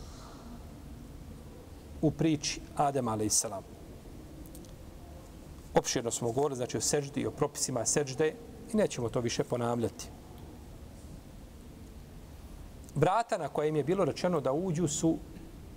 [2.02, 3.44] u priči Adem a.s.
[5.74, 8.34] Opširno smo govorili znači, o seđdi i o propisima seđde
[8.72, 10.08] i nećemo to više ponavljati.
[12.94, 15.18] Vrata na kojem je bilo rečeno da uđu su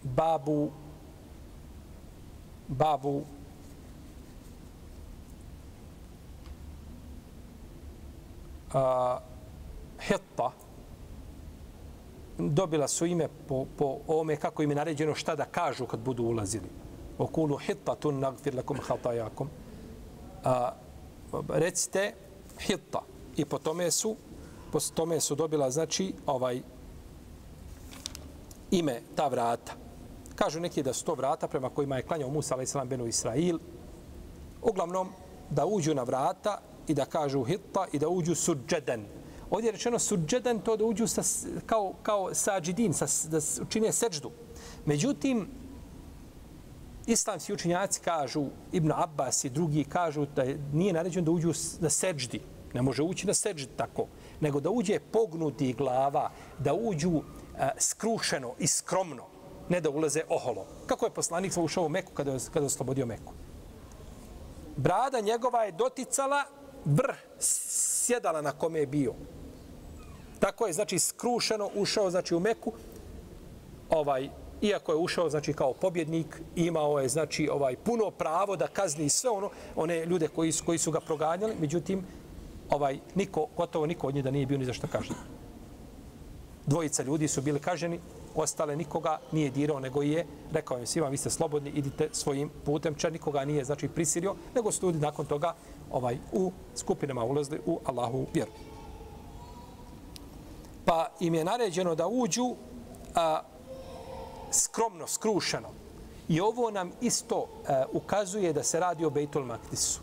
[0.03, 0.71] babu
[2.67, 3.23] babu
[8.73, 9.19] a,
[9.99, 10.51] hetta,
[12.37, 16.23] dobila su ime po, po ome kako im je naređeno šta da kažu kad budu
[16.23, 16.69] ulazili.
[17.17, 19.49] Okulu Hitta tun nagfir lakum hatajakum.
[20.43, 20.71] A,
[21.49, 22.13] recite
[22.59, 23.01] Hitta.
[23.37, 24.15] I po tome su
[24.71, 26.61] po tome su dobila znači ovaj
[28.71, 29.73] ime ta vrata.
[30.35, 32.75] Kažu neki da su to vrata prema kojima je klanjao Musa a.s.
[32.85, 33.59] benu Israil.
[34.61, 35.09] Uglavnom,
[35.49, 39.05] da uđu na vrata i da kažu hitta i da uđu suđeden.
[39.49, 41.21] Ovdje je rečeno suđedan to da uđu sa,
[41.65, 44.31] kao, kao sađidin, sa, da čine seđdu.
[44.85, 45.47] Međutim,
[47.07, 52.41] islamski učinjaci kažu, Ibn Abbas i drugi kažu da nije naređeno da uđu na seđdi.
[52.73, 54.07] Ne može ući na seđdi tako.
[54.39, 57.23] Nego da uđe pognuti glava, da uđu uh,
[57.77, 59.23] skrušeno i skromno
[59.69, 60.65] ne da ulaze oholo.
[60.85, 63.33] Kako je poslanik ušao u Meku kada je, kada je oslobodio Meku?
[64.77, 66.43] Brada njegova je doticala
[66.85, 67.17] vrh
[68.07, 69.13] sjedala na kome je bio.
[70.39, 72.73] Tako je, znači, skrušeno ušao, znači, u Meku,
[73.89, 74.29] ovaj,
[74.61, 79.29] iako je ušao, znači, kao pobjednik, imao je, znači, ovaj, puno pravo da kazni sve
[79.29, 82.05] ono, one ljude koji su, koji su ga proganjali, međutim,
[82.69, 85.19] ovaj, niko, gotovo niko od njih da nije bio ni za što kažnjen.
[86.65, 87.99] Dvojica ljudi su bili kaženi,
[88.41, 92.95] ostale nikoga nije dirao, nego je rekao im svima, vi ste slobodni, idite svojim putem,
[92.95, 95.55] čar nikoga nije znači prisilio, nego su ljudi nakon toga
[95.91, 98.51] ovaj u skupinama ulazili u Allahu vjeru.
[100.85, 102.55] Pa im je naređeno da uđu
[103.15, 103.41] a,
[104.51, 105.69] skromno, skrušeno.
[106.29, 109.99] I ovo nam isto a, ukazuje da se radi o Bejtul Maktisu.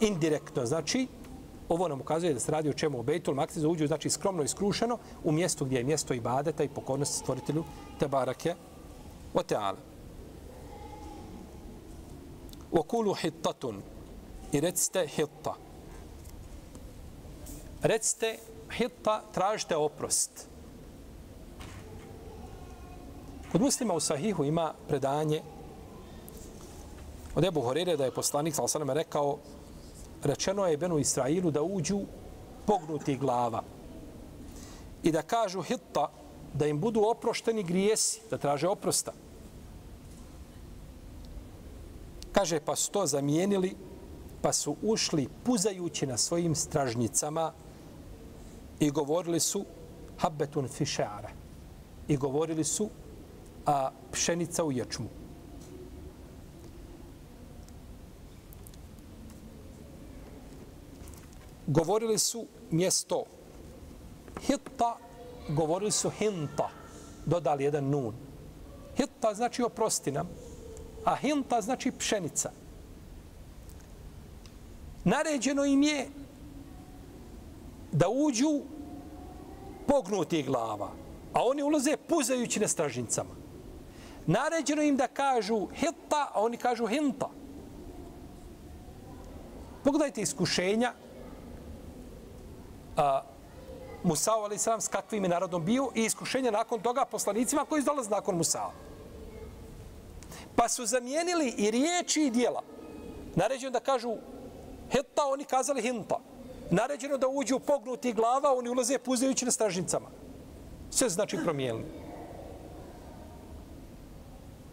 [0.00, 1.06] Indirektno, znači,
[1.68, 4.48] Ovo nam ukazuje da se radi o čemu u Bejtul Maktiz uđu, znači skromno i
[4.48, 7.64] skrušeno, u mjestu gdje je mjesto ibadeta i pokornosti stvoritelju
[7.98, 8.54] Tebarake
[9.34, 9.76] o teala.
[12.72, 13.82] Okulu hittatun
[14.52, 15.54] i recite hitta.
[17.82, 18.38] Recite
[18.70, 20.48] hitta, tražite oprost.
[23.52, 25.42] Kod muslima u Sahihu ima predanje
[27.34, 29.38] od Ebu Horire da je poslanik, sa rekao
[30.22, 32.00] rečeno je Benu Israilu da uđu
[32.66, 33.62] pognuti glava
[35.02, 36.10] i da kažu hitta
[36.54, 39.12] da im budu oprošteni grijesi, da traže oprosta.
[42.32, 43.74] Kaže, pa su to zamijenili,
[44.42, 47.52] pa su ušli puzajući na svojim stražnicama
[48.80, 49.64] i govorili su
[50.18, 51.30] habbetun fišara.
[52.08, 52.88] I govorili su
[53.66, 55.08] a pšenica u ječmu.
[61.68, 63.24] Govorili su mjesto
[64.46, 64.96] hitta,
[65.48, 66.68] govorili su hinta,
[67.26, 68.14] dodali jedan nun.
[68.96, 70.28] Hitta znači oprosti nam,
[71.04, 72.50] a hinta znači pšenica.
[75.04, 76.08] Naređeno im je
[77.92, 78.60] da uđu
[79.86, 80.90] pognuti glava,
[81.32, 83.34] a oni ulaze puzajući na stražnicama.
[84.26, 87.28] Naređeno im da kažu hitta, a oni kažu hinta.
[89.84, 90.92] Pogledajte iskušenja
[92.98, 93.22] a,
[94.02, 98.10] Musao ali sam s kakvim je narodom bio i iskušenje nakon toga poslanicima koji izdolaze
[98.10, 98.72] nakon Musao.
[100.56, 102.62] Pa su zamijenili i riječi i dijela.
[103.34, 104.16] Naređeno da kažu
[104.90, 106.18] heta, oni kazali hinta.
[106.70, 110.06] Naređeno da uđu pognuti glava, oni ulaze puzajući na stražnicama.
[110.90, 111.86] Sve znači promijenili.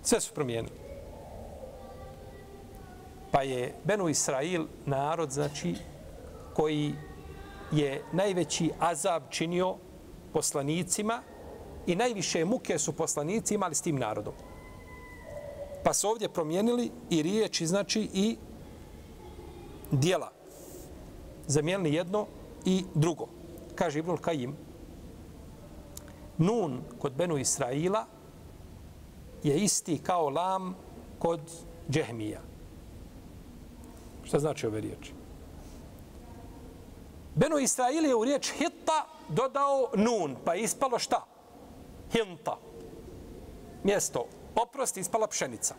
[0.04, 0.76] Sve su promijenili.
[3.32, 5.76] Pa je Benu Israil narod, znači,
[6.54, 6.94] koji
[7.76, 9.76] je najveći azab činio
[10.34, 11.22] poslanicima
[11.88, 14.34] i najviše muke su poslanici imali s tim narodom.
[15.84, 18.38] Pa su ovdje promijenili i riječi, znači i
[19.92, 20.32] dijela.
[21.48, 22.26] Zamijenili jedno
[22.66, 23.28] i drugo.
[23.76, 24.56] Kaže Ibnul Kajim,
[26.38, 28.06] nun kod Benu Israila
[29.44, 30.76] je isti kao lam
[31.20, 31.42] kod
[31.90, 32.42] Džehmija.
[34.24, 35.15] Šta znači ove riječi?
[37.36, 41.26] Beno Israil je u riječ hitta dodao nun, pa je ispalo šta?
[42.12, 42.58] Hinta.
[43.84, 45.76] Mjesto oprosti, ispala pšenica.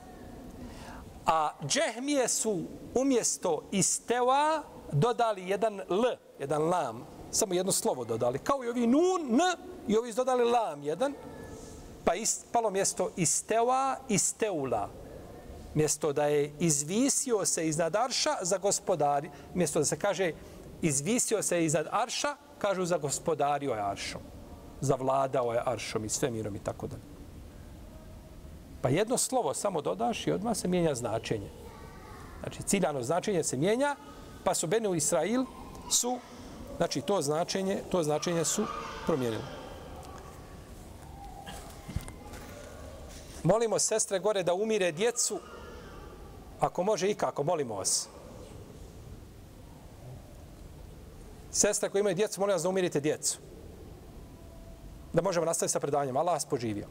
[1.26, 2.62] A džehmije su
[2.94, 8.38] umjesto isteva dodali jedan l, jedan lam, samo jedno slovo dodali.
[8.38, 9.40] Kao i ovi nun, n,
[9.88, 11.14] i ovi dodali lam jedan,
[12.04, 14.88] pa ispalo mjesto isteva, isteula.
[15.74, 20.32] Mjesto da je izvisio se iznad arša za gospodari, mjesto da se kaže
[20.82, 24.20] izvisio se iznad arša, kažu za gospodario je aršom.
[24.80, 27.02] Zavladao je aršom i svemirom i tako dalje.
[28.82, 31.50] Pa jedno slovo samo dodaš i odmah se mijenja značenje.
[32.40, 33.96] Znači, ciljano značenje se mijenja,
[34.44, 35.44] pa su Benu Israil
[35.90, 36.18] su,
[36.76, 38.66] znači, to značenje, to značenje su
[39.06, 39.42] promijenili.
[43.42, 45.38] Molimo sestre gore da umire djecu,
[46.60, 48.08] ako može i kako, molimo vas.
[51.50, 53.38] Sestra koja imaju djecu, molim vas da umirite djecu.
[55.12, 56.16] Da možemo nastaviti sa predavanjem.
[56.16, 56.87] Allah vas poživio.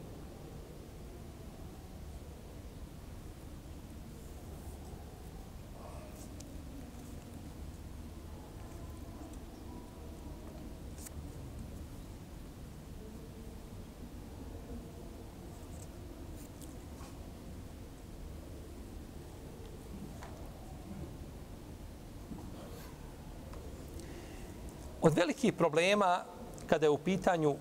[25.06, 26.24] Od velikih problema
[26.66, 27.54] kada je u pitanju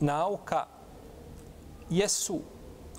[0.00, 0.66] nauka
[1.90, 2.40] jesu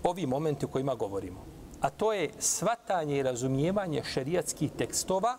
[0.04, 1.46] ovi momenti o kojima govorimo.
[1.82, 5.38] A to je svatanje i razumijevanje šerijatskih tekstova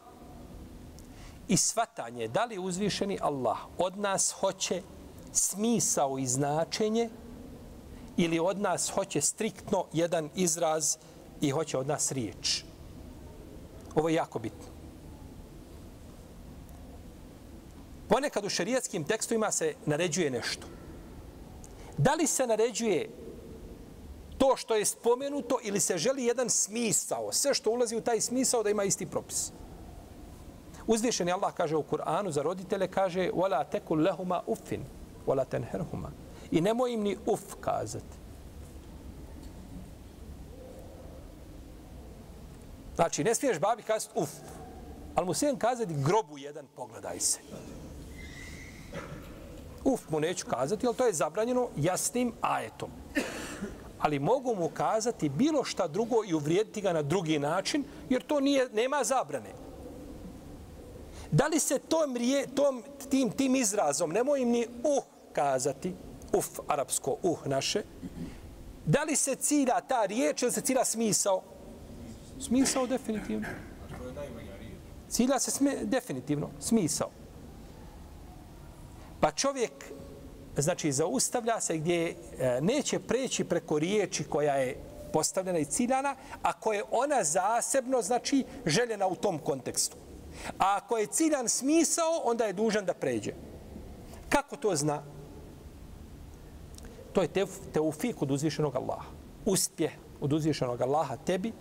[1.48, 4.82] i svatanje da li uzvišeni Allah od nas hoće
[5.32, 7.10] smisao i značenje
[8.16, 10.96] ili od nas hoće striktno jedan izraz
[11.40, 12.64] i hoće od nas riječ.
[13.94, 14.73] Ovo je jako bitno.
[18.09, 20.67] Ponekad u šerijatskim tekstovima se naređuje nešto.
[21.97, 23.09] Da li se naređuje
[24.37, 28.63] to što je spomenuto ili se želi jedan smisao, sve što ulazi u taj smisao
[28.63, 29.51] da ima isti propis.
[30.87, 34.79] Uzvišeni Allah kaže u Kur'anu za roditelje, kaže وَلَا تَكُلْ لَهُمَا أُفِّن
[35.27, 36.09] وَلَا تَنْهَرْهُمَا
[36.51, 38.19] I nemoj im ni uf kazati.
[42.95, 44.29] Znači, ne smiješ babi kazati uf,
[45.15, 47.39] ali mu smijem kazati grobu jedan, pogledaj se.
[49.84, 52.90] Uf mu neću kazati, ali to je zabranjeno jasnim ajetom.
[53.98, 58.40] Ali mogu mu kazati bilo šta drugo i uvrijediti ga na drugi način, jer to
[58.40, 59.50] nije, nema zabrane.
[61.30, 65.94] Da li se tom, rije, tom tim, tim izrazom, nemoj im ni uh kazati,
[66.32, 67.82] uf, arapsko uh naše,
[68.86, 71.42] da li se cilja ta riječ ili se cilja smisao?
[72.40, 73.46] Smisao definitivno.
[75.08, 77.10] Cilja se sme, definitivno, smisao.
[79.24, 79.72] Pa čovjek,
[80.56, 82.14] znači, zaustavlja se gdje e,
[82.60, 84.76] neće preći preko riječi koja je
[85.12, 89.96] postavljena i ciljana, a koja je ona zasebno, znači, željena u tom kontekstu.
[90.58, 93.32] A ako je ciljan smisao, onda je dužan da pređe.
[94.28, 95.02] Kako to zna?
[97.12, 97.28] To je
[97.72, 99.08] teufik od uzvišenog Allaha.
[99.44, 101.52] Uspjeh od uzvišenog Allaha tebi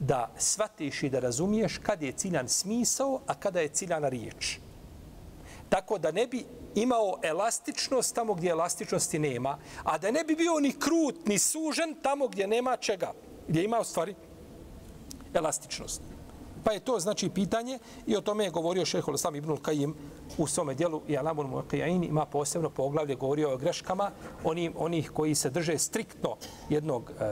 [0.00, 4.58] da shvatiš i da razumiješ kada je ciljan smisao, a kada je ciljana riječ.
[5.70, 10.60] Tako da ne bi imao elastičnost tamo gdje elastičnosti nema, a da ne bi bio
[10.60, 13.12] ni krut, ni sužen tamo gdje nema čega,
[13.48, 14.14] gdje ima u stvari
[15.34, 16.02] elastičnost.
[16.64, 19.94] Pa je to znači pitanje i o tome je govorio šehol Ibn Ibnul Kajim
[20.38, 24.10] u svome dijelu i Alamun Muqayin ima posebno poglavlje govorio o greškama
[24.44, 26.36] onih, onih koji se drže striktno
[26.68, 27.24] jednog, e,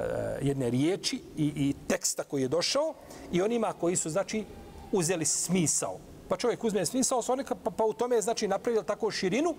[0.42, 2.94] jedne riječi i, i teksta koji je došao
[3.32, 4.44] i onima koji su znači
[4.92, 5.98] uzeli smisao
[6.28, 9.54] pa čovjek uzme smisao sa pa, pa u tome je znači napravio tako širinu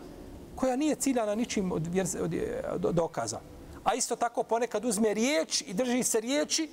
[0.56, 1.88] koja nije ciljana ničim od,
[2.22, 3.40] od, e, od, dokaza.
[3.84, 6.70] A isto tako ponekad uzme riječ i drži se riječi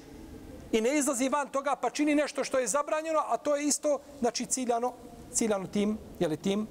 [0.72, 3.98] i ne izlazi van toga pa čini nešto što je zabranjeno, a to je isto
[4.20, 4.92] znači ciljano,
[5.32, 6.66] ciljano tim, je li tim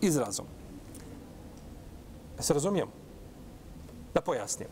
[0.00, 0.46] izrazom.
[2.36, 2.92] Ja se razumijemo?
[4.14, 4.70] Da pojasnimo.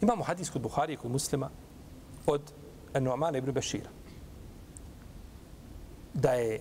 [0.00, 1.50] Imamo hadis kod Buhari i kod muslima
[2.26, 2.42] od
[2.94, 3.95] Nu'mana ibn Bešira
[6.16, 6.60] da je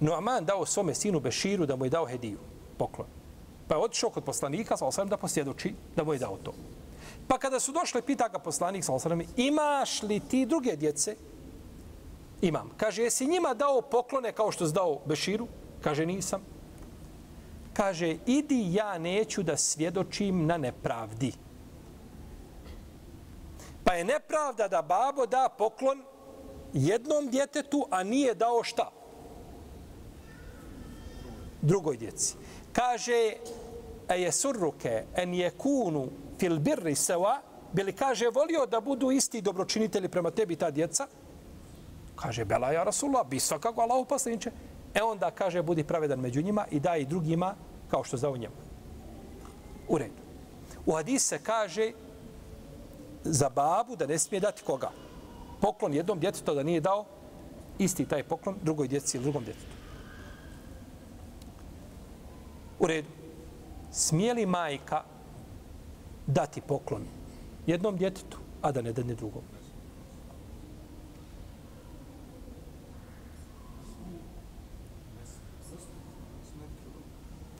[0.00, 2.38] Noaman dao svome sinu Beširu da mu je dao hediju,
[2.78, 3.08] poklon.
[3.68, 6.52] Pa je otišao kod poslanika, sa osam da posjedoči da mu je dao to.
[7.28, 11.16] Pa kada su došli, pita ga poslanik, sa osam, imaš li ti druge djece?
[12.40, 12.70] Imam.
[12.76, 15.46] Kaže, jesi njima dao poklone kao što si dao Beširu?
[15.80, 16.40] Kaže, nisam.
[17.72, 21.32] Kaže, idi, ja neću da svjedočim na nepravdi.
[23.84, 26.02] Pa je nepravda da babo da poklon
[26.72, 28.90] jednom djetetu, a nije dao šta?
[31.62, 32.34] Drugoj djeci.
[32.72, 33.32] Kaže,
[34.08, 36.08] a je surruke en je kunu
[36.38, 37.40] fil birri seva,
[37.72, 41.06] bili kaže, volio da budu isti dobročinitelji prema tebi ta djeca?
[42.16, 44.50] Kaže, bela ja Rasulullah, bi svakako Allah uposleniče.
[44.94, 47.54] E onda kaže, budi pravedan među njima i daj i drugima
[47.90, 48.54] kao što zao njemu.
[49.88, 50.22] U redu.
[50.86, 51.92] U hadis se kaže
[53.24, 54.90] za babu da ne smije dati koga?
[55.60, 57.04] Poklon jednom djetetu da nije dao
[57.78, 59.76] isti taj poklon drugoj djeci ili drugom djetetu.
[62.78, 63.08] U redu.
[63.90, 65.02] Smije li majka
[66.26, 67.02] dati poklon
[67.66, 69.42] jednom djetetu, a da ne dadne drugom?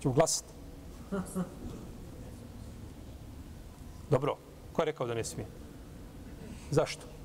[0.02, 0.52] Ćemo glasati.
[4.10, 4.36] Dobro.
[4.72, 5.46] Ko je rekao da ne smije?
[6.70, 7.15] Zašto?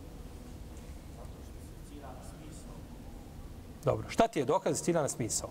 [3.84, 4.10] Dobro.
[4.10, 5.50] Šta ti je dokaz da si na smisao?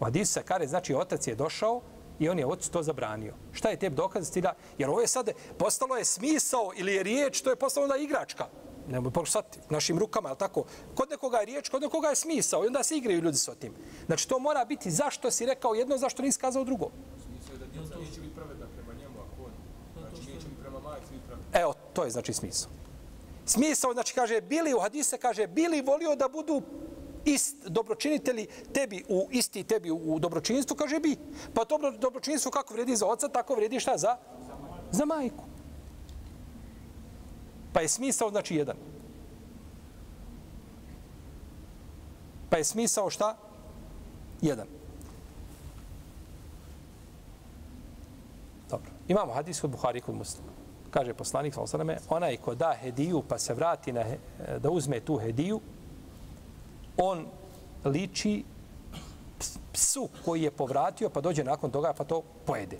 [0.00, 1.80] U hadisu se kare, znači otac je došao
[2.18, 3.34] i on je otac to zabranio.
[3.52, 7.40] Šta je tebi dokaz da Jer ovo je sad, postalo je smisao ili je riječ,
[7.40, 8.46] to je postalo da igračka.
[8.88, 10.64] Ne mogu sad našim rukama, ali tako.
[10.94, 13.74] Kod nekoga je riječ, kod nekoga je smisao i onda se igraju ljudi s tim.
[14.06, 16.90] Znači to mora biti zašto si rekao jedno, zašto nisi kazao drugo.
[17.24, 19.52] Smisao je da djeca neće biti pravedna prema njemu, ako on.
[19.98, 21.60] Znači neće biti prema majci biti pravedna.
[21.60, 22.70] Evo, to je znači smisao.
[23.46, 26.62] Smisao, znači kaže, bili u hadise, kaže, bili volio da budu
[27.24, 31.16] ist dobročinitelji tebi u isti tebi u dobročinstvu kaže bi
[31.54, 34.16] pa dobro dobročinstvo kako vredi za oca tako vredi šta za
[34.90, 35.44] za majku.
[37.72, 38.76] Pa je smisao znači jedan.
[42.50, 43.36] Pa je smisao šta?
[44.42, 44.66] Jedan.
[48.70, 48.90] Dobro.
[49.08, 50.48] Imamo hadis kod Buhari kod Muslima.
[50.90, 54.04] Kaže poslanik sallallahu alejhi ve selleme onaj ko da hediju pa se vrati na
[54.58, 55.60] da uzme tu hediju
[56.96, 57.26] on
[57.84, 58.44] liči
[59.72, 62.78] psu koji je povratio, pa dođe nakon toga, pa to pojede.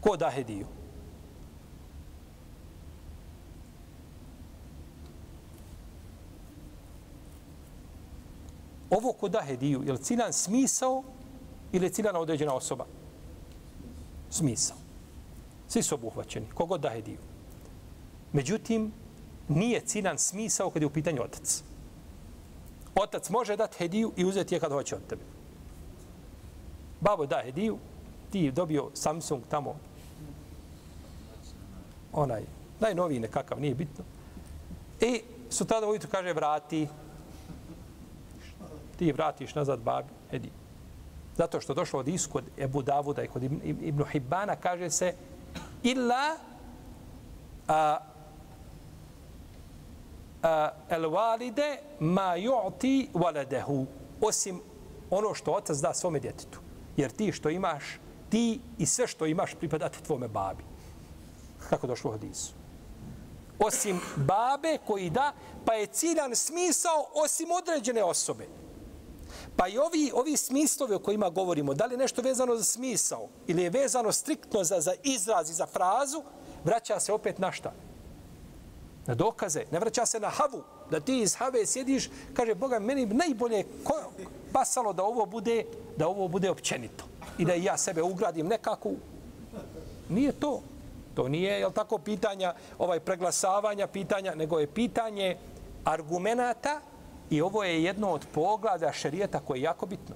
[0.00, 0.66] Ko da hediju?
[8.90, 11.02] Ovo ko da hediju, je li ciljan smisao
[11.72, 12.86] ili je ciljana određena osoba?
[14.30, 14.85] Smisao.
[15.68, 17.18] Svi su obuhvaćeni, kogod da hediju.
[18.32, 18.92] Međutim,
[19.48, 21.62] nije ciljan smisao kad je u pitanju otac.
[22.94, 25.22] Otac može dati hediju i uzeti je kad hoće od tebe.
[27.00, 27.78] Babo da hediju,
[28.30, 29.76] ti dobio Samsung tamo,
[32.12, 32.42] onaj,
[32.80, 34.04] najnoviji nekakav, nije bitno.
[35.00, 36.88] I su tada ujutru kaže, vrati,
[38.98, 40.52] ti vratiš nazad babi, hediju.
[41.36, 45.14] Zato što došlo od iskod Ebu Davuda i kod Ibn Hibana, kaže se,
[45.86, 46.36] illa
[47.68, 47.98] a,
[50.42, 53.86] a, el valide ma ju'ti valedehu.
[54.20, 54.60] osim
[55.10, 56.60] ono što otac da svome djetetu.
[56.96, 57.84] Jer ti što imaš,
[58.30, 60.64] ti i sve što imaš pripadate tvome babi.
[61.70, 62.52] Kako došlo u hadisu.
[63.58, 65.32] Osim babe koji da,
[65.64, 68.46] pa je ciljan smisao osim određene osobe.
[69.56, 73.62] Pa i ovi, ovi smislovi o kojima govorimo, da li nešto vezano za smisao ili
[73.62, 76.22] je vezano striktno za, za izraz i za frazu,
[76.64, 77.72] vraća se opet na šta?
[79.06, 79.64] Na dokaze.
[79.70, 80.62] Ne vraća se na havu.
[80.90, 83.94] Da ti iz have sjediš, kaže Boga, meni najbolje ko,
[84.52, 85.64] pasalo da ovo bude
[85.96, 87.04] da ovo bude općenito.
[87.38, 88.90] I da ja sebe ugradim nekako.
[90.08, 90.62] Nije to.
[91.14, 95.36] To nije, jel tako, pitanja ovaj preglasavanja, pitanja, nego je pitanje
[95.84, 96.80] argumenata
[97.30, 100.14] I ovo je jedno od poglada šerijeta koje je jako bitno.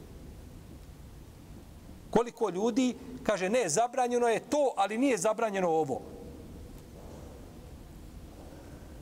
[2.10, 6.00] Koliko ljudi kaže ne, zabranjeno je to, ali nije zabranjeno ovo.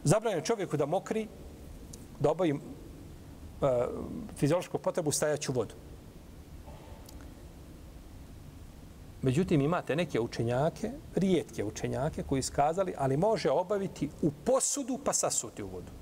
[0.04, 1.26] Zabranjeno čovjeku da mokri,
[2.20, 2.56] da obavi e,
[4.36, 5.74] fiziološku potrebu stajaću vodu.
[9.22, 15.62] Međutim, imate neke učenjake, rijetke učenjake koji skazali, ali može obaviti u posudu pa sasuti
[15.62, 15.97] u vodu.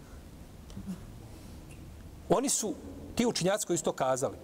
[2.28, 2.74] Oni su
[3.14, 4.36] ti učinjaci koji su to kazali.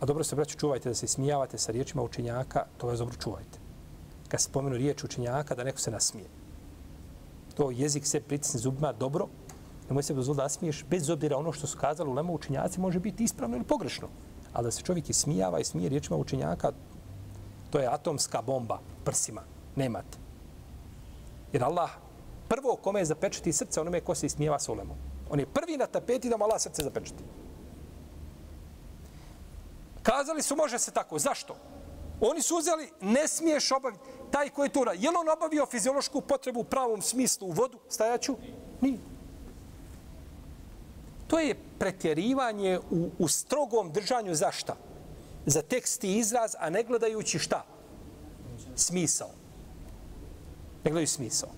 [0.00, 3.58] A dobro se, braću, čuvajte da se smijavate sa riječima učinjaka, to vas dobro čuvajte.
[4.28, 6.26] Kad spomenu riječ učinjaka, da neko se nasmije.
[7.56, 9.26] To jezik se pritisne zubima dobro,
[9.88, 13.00] nemoj se dozvoliti da smiješ, bez obzira ono što su kazali u lemu učinjaci može
[13.00, 14.08] biti ispravno ili pogrešno.
[14.52, 16.72] Ali da se čovjek ismijava i smije riječima učinjaka,
[17.70, 19.42] to je atomska bomba prsima.
[19.76, 20.18] Nemate.
[21.52, 21.90] Jer Allah
[22.48, 24.96] prvo kome je zapečeti srce onome ko se ismijeva s ulemom.
[25.30, 27.24] On je prvi na tapeti da mu Allah srce zapečati.
[30.02, 31.18] Kazali su može se tako.
[31.18, 31.56] Zašto?
[32.20, 34.02] Oni su uzeli, ne smiješ obaviti.
[34.30, 35.00] Taj koji je to uradio.
[35.02, 37.78] Je on obavio fiziološku potrebu u pravom smislu u vodu?
[37.88, 38.36] Stajaću?
[38.80, 38.98] Nije.
[41.26, 44.76] To je pretjerivanje u, u strogom držanju za šta?
[45.46, 47.64] Za tekst i izraz, a ne gledajući šta?
[48.76, 49.30] Smisao.
[50.84, 51.57] Ne gledaju smisao.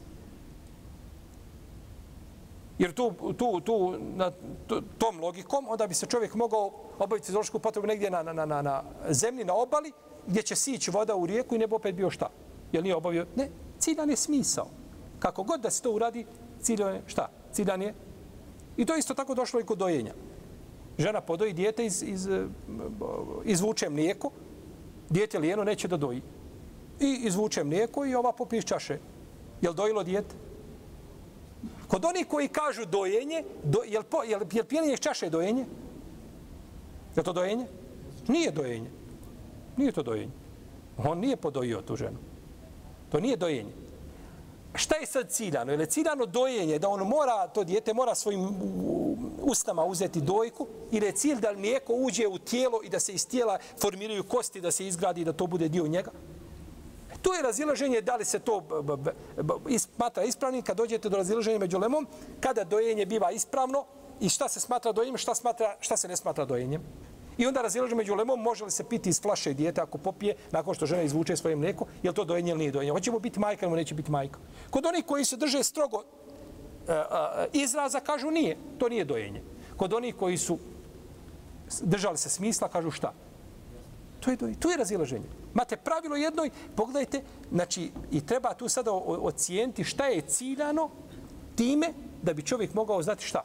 [2.81, 4.33] Jer tu, tu, tu, na
[4.99, 8.63] tom logikom, onda bi se čovjek mogao obaviti fiziološku potrebu negdje na, na, na, na,
[8.63, 9.93] na zemlji, na obali,
[10.27, 12.31] gdje će sići voda u rijeku i ne bi opet bio šta?
[12.73, 13.27] Jel nije obavio?
[13.37, 14.67] Ne, ciljan je smisao.
[15.19, 16.27] Kako god da se to uradi,
[16.61, 17.29] ciljan je šta?
[17.53, 17.95] Ciljan je.
[18.77, 20.15] I to isto tako došlo i kod dojenja.
[20.99, 22.47] Žena podoji dijete, iz, iz, eh,
[23.45, 24.31] izvuče mlijeko,
[25.11, 26.23] dijete lijeno neće da doji.
[27.01, 28.99] I izvuče mlijeko i ova popije čaše.
[29.61, 30.35] Jel dojilo dijete?
[31.91, 35.65] Kod onih koji kažu dojenje, do, jel, po, jel, jel pijenje čaše dojenje?
[37.17, 37.67] Je to dojenje?
[38.29, 38.91] Nije dojenje.
[39.77, 40.33] Nije to dojenje.
[40.97, 42.19] On nije podojio tu ženu.
[43.11, 43.73] To nije dojenje.
[44.75, 45.73] Šta je sad ciljano?
[45.73, 48.49] Je li ciljano dojenje da on mora, to dijete mora svojim
[49.43, 53.29] ustama uzeti dojku ili je cilj da mlijeko uđe u tijelo i da se iz
[53.29, 56.11] tijela formiraju kosti, da se izgradi da to bude dio njega?
[57.23, 58.63] To je razilaženje da li se to
[59.79, 62.07] smatra ispravnim kad dođete do razilaženja među lemom,
[62.41, 63.85] kada dojenje biva ispravno
[64.21, 66.83] i šta se smatra dojenjem, šta, smatra, šta se ne smatra dojenjem.
[67.39, 70.75] I onda razilaže među lemom, može li se piti iz flaše dijete ako popije nakon
[70.75, 72.93] što žena izvuče svoje mlijeko, je li to dojenje ili nije dojenje.
[72.93, 74.39] Hoćemo biti majka ili neće biti majka.
[74.71, 76.03] Kod onih koji se drže strogo
[76.89, 77.03] e, e,
[77.53, 79.43] izraza, kažu nije, to nije dojenje.
[79.77, 80.59] Kod onih koji su
[81.83, 83.13] držali se smisla, kažu šta?
[84.21, 85.25] To je, to je razilaženje.
[85.55, 90.91] Mate pravilo jednoj, pogledajte, znači, i treba tu sada ocijeniti šta je ciljano
[91.55, 91.93] time
[92.23, 93.43] da bi čovjek mogao znati šta.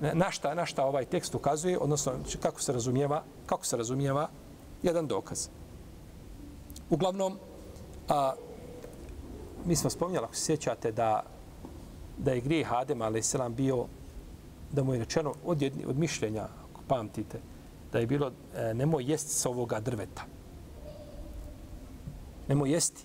[0.00, 4.28] Na šta, na šta ovaj tekst ukazuje, odnosno kako se razumijeva, kako se razumijeva
[4.82, 5.48] jedan dokaz.
[6.90, 7.38] Uglavnom,
[8.08, 8.32] a,
[9.64, 11.22] mi smo spominjali, ako se sjećate, da,
[12.18, 13.86] da je grijeh Adem, ali selam bio,
[14.72, 17.40] da mu je rečeno od, jedni, od mišljenja, ako pamtite,
[17.94, 20.22] da je bilo e, nemoj jesti s ovoga drveta.
[22.48, 23.02] Nemoj jesti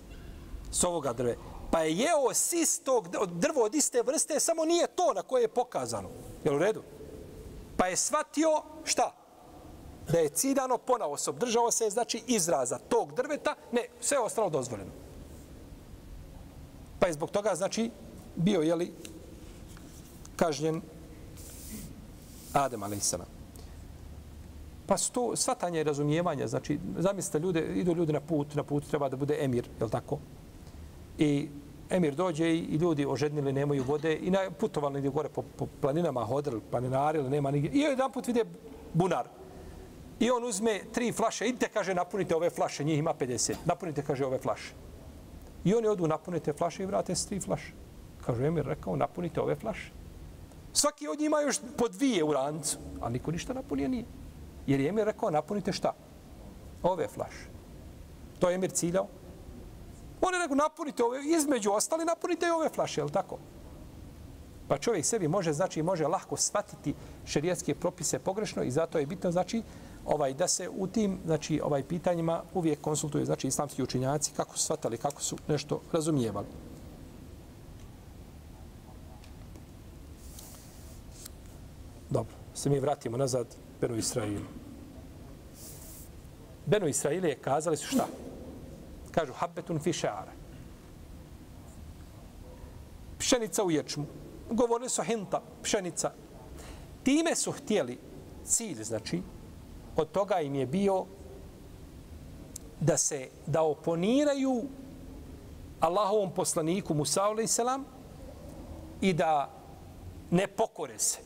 [0.71, 1.41] s ovoga drveta.
[1.71, 3.07] Pa je jeo sis tog
[3.39, 6.09] drvo od iste vrste, samo nije to na koje je pokazano.
[6.43, 6.83] Jel u redu?
[7.77, 8.49] Pa je shvatio
[8.83, 9.15] šta?
[10.11, 14.49] Da je cidano ponao se, držao se, znači izraza tog drveta, ne, sve je ostalo
[14.49, 14.91] dozvoljeno.
[16.99, 17.91] Pa je zbog toga, znači,
[18.35, 18.93] bio, jeli,
[20.35, 20.81] kažnjen
[22.53, 22.99] Adem, ali
[24.89, 29.09] Pa sto svatanje i razumijevanje, znači, zamislite, ljude, idu ljudi na put, na put treba
[29.09, 30.17] da bude emir, je li tako?
[31.17, 31.49] I
[31.89, 36.23] emir dođe i ljudi ožednili, nemaju vode i na putovali negdje gore po, po planinama,
[36.25, 37.71] hodili, planinarili, nema nigdje.
[37.73, 38.45] I jedan put vide
[38.93, 39.27] bunar.
[40.19, 43.53] I on uzme tri flaše, idite, kaže, napunite ove flaše, njih ima 50.
[43.65, 44.73] Napunite, kaže, ove flaše.
[45.63, 47.73] I oni odu, napunite flaše i vrate s tri flaše.
[48.25, 49.91] Kaže, emir rekao, napunite ove flaše.
[50.73, 54.05] Svaki od njih ima još po dvije u rancu, a niko ništa napunio nije.
[54.69, 55.93] Jer je Emir rekao, napunite šta?
[56.83, 57.49] Ove flaše.
[58.39, 59.07] To je Emir ciljao.
[60.21, 63.37] On je rekao, napunite ove, između ostali, napunite i ove flaše, je li tako?
[64.67, 66.93] Pa čovjek sebi može, znači, može lahko shvatiti
[67.25, 69.63] šerijatske propise pogrešno i zato je bitno, znači,
[70.05, 74.63] ovaj da se u tim, znači, ovaj pitanjima uvijek konsultuju, znači, islamski učinjaci kako su
[74.63, 76.47] shvatali, kako su nešto razumijevali.
[82.09, 83.47] Dobro, se mi vratimo nazad
[83.81, 84.58] Benu Israilu.
[86.69, 88.05] Beno Israilije kazali su šta?
[89.11, 90.33] Kažu, habetun fi še'ara.
[93.17, 94.05] Pšenica u ječmu.
[94.51, 96.11] Govorili su hinta, pšenica.
[97.03, 97.97] Time su htjeli
[98.43, 99.21] cilj, znači,
[99.95, 101.05] od toga im je bio
[102.79, 104.63] da se, da oponiraju
[105.79, 107.59] Allahovom poslaniku Musa a.s.
[109.01, 109.49] i da
[110.31, 111.19] ne pokore se,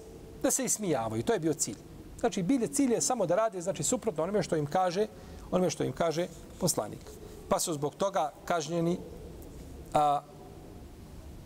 [0.43, 1.23] da se ismijavaju.
[1.23, 1.77] To je bio cilj.
[2.19, 5.07] Znači, bilje cilj je samo da rade, znači, suprotno onome što im kaže,
[5.53, 6.27] onome što im kaže
[6.59, 7.05] poslanik.
[7.49, 8.97] Pa su zbog toga kažnjeni
[9.93, 10.21] a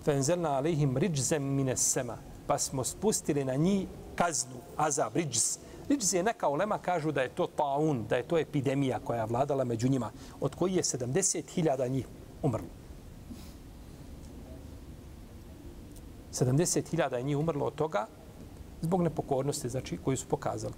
[0.03, 2.17] fenzelna alihim riđzem mine sema.
[2.47, 5.57] Pa smo spustili na njih kaznu, azab, riđz.
[5.89, 9.25] Riđz je neka ulema kažu da je to taun, da je to epidemija koja je
[9.25, 12.07] vladala među njima, od koji je 70.000 njih
[12.41, 12.67] umrlo.
[16.31, 18.07] 70.000 je njih umrlo od toga,
[18.81, 20.73] zbog nepokornosti, znači, koju su pokazali.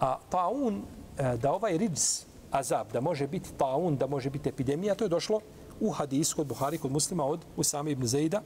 [0.00, 0.82] A taun,
[1.20, 5.08] E, da ovaj riđs, azab, da može biti taun, da može biti epidemija, to je
[5.08, 5.40] došlo
[5.80, 8.42] u hadisu kod Buhari, kod muslima od Usama ibn Zejda,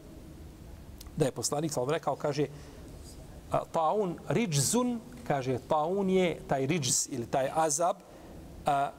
[1.16, 2.46] da je poslanik sallam rekao, kaže,
[3.72, 7.96] taun riđzun, kaže, taun je taj riđz ili taj azab,
[8.66, 8.90] a,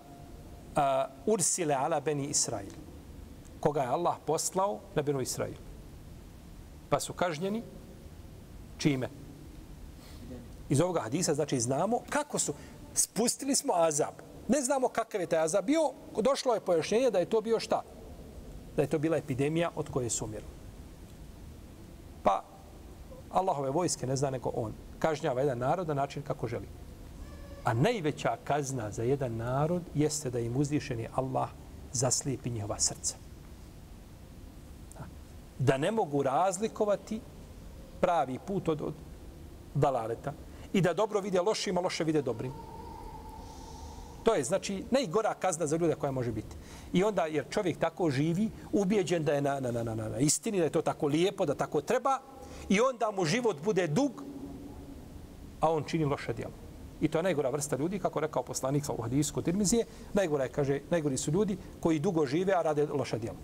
[0.76, 2.72] a, ursile ala beni Israil,
[3.60, 5.58] koga je Allah poslao na benu Israil.
[6.90, 7.64] Pa su kažnjeni
[8.78, 9.10] čime?
[10.70, 12.54] Iz ovoga hadisa znači znamo kako su
[12.98, 14.14] spustili smo azab.
[14.48, 15.92] Ne znamo kakav je taj azab bio.
[16.22, 17.82] Došlo je pojašnjenje da je to bio šta?
[18.76, 20.54] Da je to bila epidemija od koje su umirali.
[22.24, 22.44] Pa
[23.32, 24.74] Allahove vojske ne zna nego on.
[25.00, 26.68] Kažnjava jedan narod na način kako želi.
[27.64, 31.50] A najveća kazna za jedan narod jeste da im uzvišeni Allah
[31.94, 33.16] zaslijepi njihova srca.
[35.60, 37.22] Da ne mogu razlikovati
[38.02, 38.94] pravi put od, od
[39.74, 40.34] dalaleta
[40.74, 42.52] i da dobro vide lošima, loše vide dobrim.
[44.26, 46.56] To je, znači, najgora kazna za ljude koja može biti.
[46.94, 50.58] I onda, jer čovjek tako živi, ubijeđen da je na, na, na, na, na istini,
[50.58, 52.20] da je to tako lijepo, da tako treba,
[52.70, 54.24] i onda mu život bude dug,
[55.60, 56.54] a on čini loše djelo.
[57.02, 60.80] I to je najgora vrsta ljudi, kako rekao poslanik u hadijsku Tirmizije, najgora je, kaže,
[60.90, 63.38] najgori su ljudi koji dugo žive, a rade loše djelo.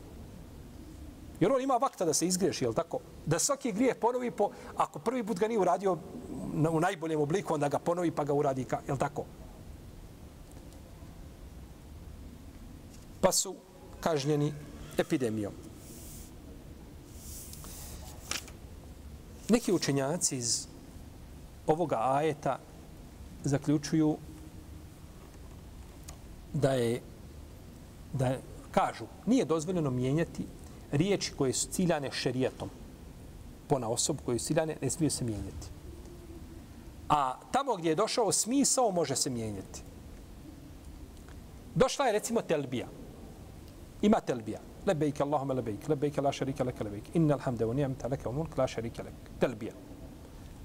[1.40, 3.00] Jer on ima vakta da se izgriješi, jel tako?
[3.26, 5.98] Da svaki grijeh ponovi po, ako prvi put ga nije uradio
[6.72, 9.26] u najboljem obliku, onda ga ponovi pa ga uradi, jel tako?
[13.32, 13.56] Pa su
[14.00, 14.54] kažnjeni
[14.98, 15.54] epidemijom.
[19.50, 20.68] Neki učenjaci iz
[21.68, 22.60] ovoga ajeta
[23.44, 24.18] zaključuju
[26.54, 27.02] da je
[28.14, 28.38] da
[28.72, 30.46] kažu nije dozvoljeno mijenjati
[30.92, 32.70] riječi koje su ciljane šerijatom
[33.68, 35.68] po na osobu koje su ciljane ne smiju se mijenjati.
[37.10, 39.82] A tamo gdje je došao smisao može se mijenjati.
[41.76, 42.88] Došla je recimo telbija.
[45.22, 48.68] Allahumma lebejk, lebejk la šarika leka lebejk, innal hamde wa ni'mata leka wa mulk la
[48.68, 49.14] šarika lek.
[49.40, 49.74] Telbija.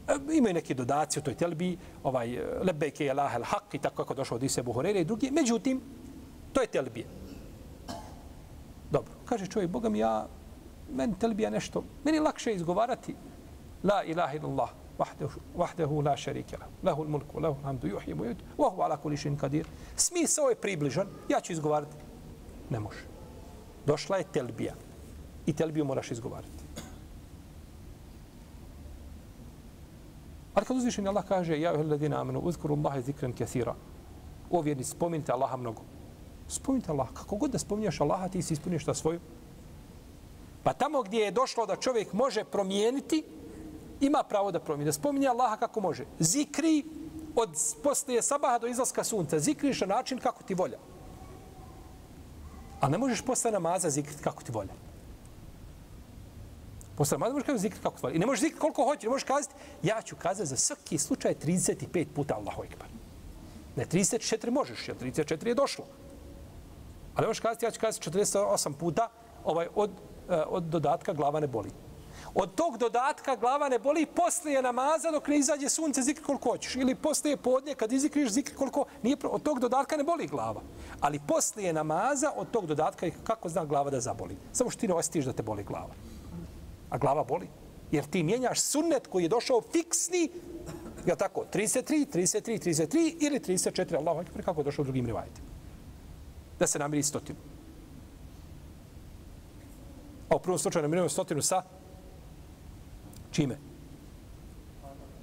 [0.09, 4.14] E, imaju neki dodaci u toj telbi, ovaj, lebejke je lahel haq i tako kako
[4.14, 5.30] došao od Ise Buhorere i drugi.
[5.30, 5.80] Međutim,
[6.53, 7.07] to je telbija.
[8.91, 10.26] Dobro, kaže čovjek, Boga mi ja,
[10.93, 13.14] meni telbija nešto, meni lakše izgovarati
[13.84, 14.70] la ilaha illallah,
[15.57, 19.66] vahdehu la šarike la, lahu mulku, lahu hamdu, juhi mu jutu, vahu ala kulišin kadir.
[19.97, 21.97] Smisao je približan, ja ću izgovarati.
[22.70, 23.15] Ne može.
[23.87, 24.74] Došla je telbija
[25.47, 26.64] i telbiju moraš izgovarati.
[30.55, 33.74] Ali kad uzvišen Allah kaže ja juhel ladina amenu uzkuru Allahe zikren kathira
[34.51, 35.82] o vjerni spominjte Allaha mnogo.
[36.49, 37.14] Spominjte Allaha.
[37.14, 39.20] Kako god da spominješ Allaha ti si ispuniš ta svoju.
[40.62, 43.24] Pa tamo gdje je došlo da čovjek može promijeniti
[44.01, 44.89] ima pravo da promijeni.
[44.89, 46.05] Da spominje Allaha kako može.
[46.18, 46.84] Zikri
[47.34, 47.51] od
[47.82, 49.39] poslije sabaha do izlaska sunca.
[49.39, 50.78] Zikriš na način kako ti volja.
[52.80, 54.72] A ne možeš posle namaza zikriti kako ti volja.
[56.96, 58.16] Posle namaza možeš kazati zikrit kako ti volja.
[58.16, 59.02] I ne možeš zikriti koliko hoćeš.
[59.02, 62.88] Ne možeš kazati, ja ću kazati za svaki slučaj 35 puta Allahu Ekber.
[63.76, 65.84] Ne, 34 možeš, jer 34 je došlo.
[67.14, 69.08] Ali možeš kazati, ja ću kazati 48 puta
[69.44, 69.90] ovaj, od,
[70.30, 71.70] eh, od dodatka glava ne boli.
[72.39, 76.76] Od tog dodatka glava ne boli poslije namaza dok ne izađe sunce zikri koliko hoćeš.
[76.76, 78.84] Ili poslije podnje kad izikriš zikri koliko...
[79.03, 80.61] Nije, od tog dodatka ne boli glava.
[81.01, 84.37] Ali poslije namaza od tog dodatka kako zna glava da zaboli.
[84.53, 85.95] Samo što ti ne osjetiš da te boli glava.
[86.91, 87.49] A glava boli.
[87.91, 90.30] Jer ti mijenjaš sunnet koji je došao fiksni
[91.07, 95.47] Ja tako, 33, 33, 33 ili 34, Allah, kako je došao u drugim rivajetima.
[96.59, 97.39] Da se namiri stotinu.
[100.28, 101.62] A u prvom slučaju namirujemo stotinu sa
[103.37, 103.59] Čime?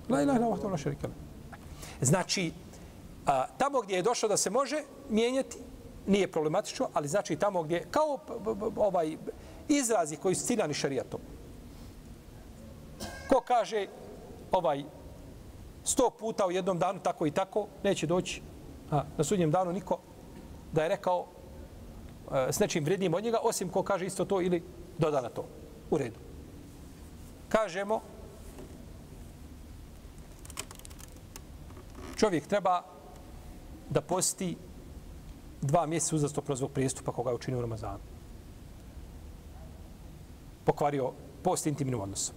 [0.09, 1.07] La ilaha illa Allah, šarika
[2.01, 2.51] Znači,
[3.25, 5.57] a, tamo gdje je došlo da se može mijenjati,
[6.07, 8.19] nije problematično, ali znači tamo gdje, kao
[8.75, 9.17] ovaj
[9.67, 11.19] izrazi koji su ciljani šarijatom.
[13.29, 13.87] Ko kaže
[14.51, 14.83] ovaj
[15.83, 18.41] sto puta u jednom danu tako i tako, neće doći
[18.91, 19.97] a, na sudnjem danu niko
[20.71, 21.25] da je rekao
[22.29, 24.63] a, s nečim vrednijim od njega, osim ko kaže isto to ili
[24.97, 25.45] doda na to.
[25.89, 26.32] U redu
[27.53, 28.01] kažemo
[32.15, 32.81] čovjek treba
[33.89, 34.57] da posti
[35.61, 37.99] dva mjeseca uzastopno zbog prijestupa koga je učinio u Ramazanu.
[40.65, 41.11] Pokvario
[41.43, 42.35] post intimnim odnosom.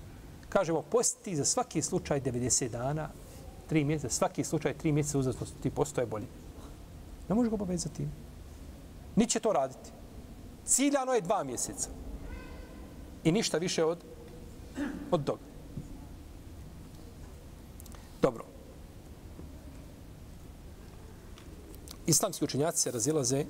[0.49, 3.09] Kažemo, posti za svaki slučaj 90 dana,
[3.69, 6.27] tri mjeseca, svaki slučaj tri mjeseca uzastopno ti postoje bolji.
[7.29, 8.09] Ne može ga povezati.
[9.17, 9.91] Niće to raditi.
[10.65, 11.89] Ciljano je dva mjeseca.
[13.25, 14.16] I ništa više od
[15.11, 15.41] od toga.
[18.23, 18.45] Dobro.
[22.07, 23.45] Islamski učenjaci se razilaze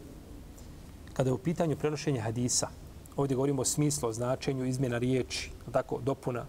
[1.12, 2.68] kada je u pitanju prenošenja hadisa.
[3.16, 6.46] Ovdje govorimo o smislu, o značenju, izmjena riječi, tako, dopuna.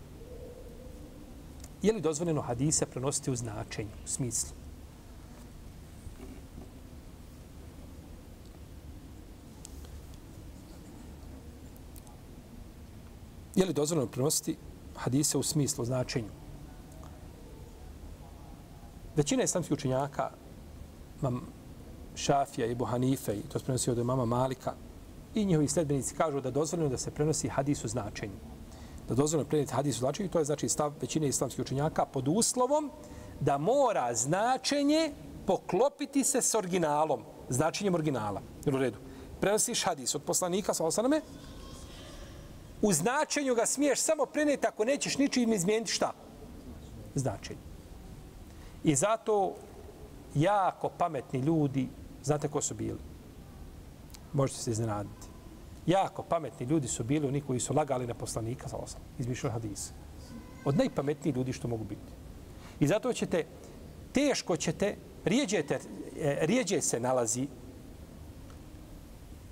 [1.82, 4.56] Je li dozvoljeno hadise prenositi u značenju, u smislu?
[13.56, 14.58] Je li dozvoljeno prenositi
[14.98, 16.30] hadise u smislu, značenju?
[19.16, 20.30] Većina islamskih učenjaka,
[21.22, 21.42] mam
[22.16, 24.74] Šafija i Buhanife, i to se prenosi od mama Malika,
[25.36, 28.38] i njihovi sledbenici kažu da dozvoljeno da se prenosi hadis u značenju.
[29.08, 32.92] Da dozvoljeno preneti hadis u značenju, to je znači stav većine islamskih učenjaka pod uslovom
[33.40, 35.12] da mora značenje
[35.46, 38.42] poklopiti se s originalom, značenjem originala.
[38.74, 38.98] U redu.
[39.42, 41.22] Prenosiš hadis od poslanika, sa osaname,
[42.82, 46.14] u značenju ga smiješ samo preneti ako nećeš ničim izmijeniti šta?
[47.16, 47.60] Značenje.
[48.84, 49.56] I zato
[50.36, 51.88] jako pametni ljudi,
[52.24, 53.00] znate ko su bili?
[54.34, 55.28] Možete se iznenaditi.
[55.86, 59.92] Jako pametni ljudi su bili oni koji su lagali na poslanika, sa osam, izmišljali hadise.
[60.66, 62.12] Od najpametnijih ljudi što mogu biti.
[62.80, 63.46] I zato ćete,
[64.14, 65.80] teško ćete, rijeđe, te,
[66.20, 67.48] e, rijeđe se nalazi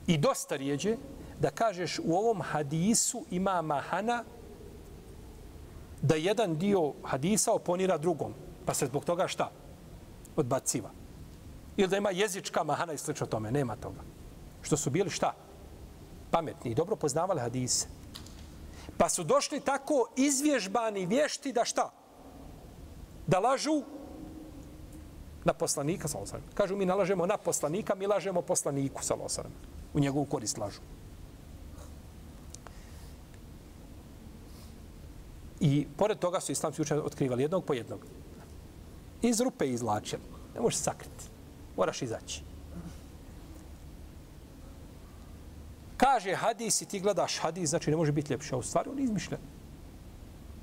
[0.07, 0.97] i dosta rijeđe
[1.39, 4.23] da kažeš u ovom hadisu ima mahana
[6.01, 8.33] da jedan dio hadisa oponira drugom.
[8.65, 9.51] Pa se zbog toga šta?
[10.35, 10.89] Odbaciva.
[11.77, 13.51] Ili da ima jezička mahana i slično tome.
[13.51, 14.01] Nema toga.
[14.61, 15.33] Što su bili šta?
[16.31, 17.87] Pametni i dobro poznavali hadise.
[18.97, 21.91] Pa su došli tako izvježbani vješti da šta?
[23.27, 23.83] Da lažu
[25.43, 26.43] na poslanika, salosaram.
[26.53, 29.51] Kažu mi nalažemo na poslanika, mi lažemo poslaniku, salosaram.
[29.93, 30.81] U njegovu korist lažu.
[35.59, 37.99] I pored toga su islamski učenje otkrivali jednog po jednog.
[39.21, 40.21] Iz rupe izlačili.
[40.55, 41.25] Ne možeš sakriti.
[41.77, 42.41] Moraš izaći.
[45.97, 48.99] Kaže hadis i ti gledaš hadis, znači ne može biti ljepši, A u stvari on
[48.99, 49.39] izmišljen.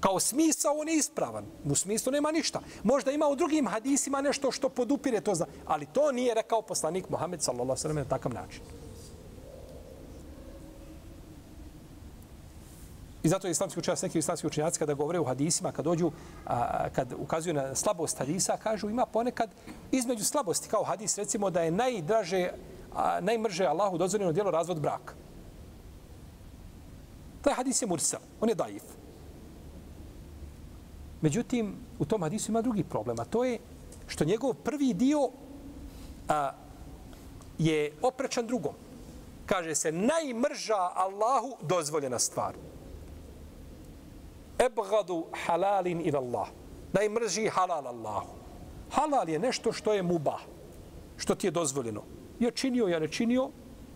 [0.00, 1.44] Kao smisao on je ispravan.
[1.64, 2.60] U smislu nema ništa.
[2.82, 5.46] Možda ima u drugim hadisima nešto što podupire to zna.
[5.66, 8.62] Ali to nije rekao poslanik Muhammed sallallahu sallam na takav način.
[13.22, 16.10] I zato je islamski učenjac, neki islamski učenjaci kada govore u hadisima, kad dođu,
[16.46, 19.50] a, kad ukazuju na slabost hadisa, kažu ima ponekad
[19.90, 22.50] između slabosti kao hadis, recimo da je najdraže,
[22.94, 25.14] a, najmrže Allahu dozvoljeno djelo razvod braka.
[27.42, 28.82] Taj hadis je mursal, on je daif.
[31.20, 33.58] Međutim, u tom hadisu ima drugi problem, a to je
[34.06, 35.30] što njegov prvi dio
[36.28, 36.52] a,
[37.58, 38.74] je oprečan drugom.
[39.46, 42.54] Kaže se, najmrža Allahu dozvoljena stvar
[44.66, 46.48] ebgadu halalin ila Allah.
[46.92, 48.34] Najmrži halal Allahu.
[48.90, 50.40] Halal je nešto što je mubah,
[51.16, 52.02] što ti je dozvoljeno.
[52.40, 53.50] Je činio, ja ne činio,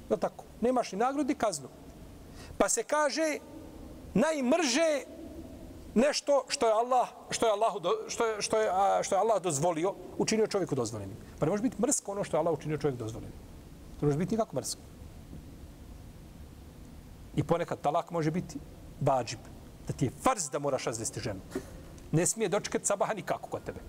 [0.09, 0.45] da tako.
[0.61, 1.69] Nemaš ni nagrodi, kaznu.
[2.59, 3.39] Pa se kaže
[4.15, 5.05] najmrže
[5.95, 8.71] nešto što je Allah što je Allahu što je što je
[9.03, 11.17] što je Allah dozvolio učinio čovjeku dozvoljenim.
[11.39, 13.39] Pa ne može biti mrsko ono što je Allah učinio čovjeku dozvoljenim.
[14.01, 14.81] To ne može biti nikako mrsko.
[17.37, 18.59] I ponekad talak može biti
[19.01, 19.39] bađib
[19.87, 21.41] da ti je farz da moraš razvesti ženu.
[22.13, 23.81] Ne smije dočekati sabaha nikako kod tebe.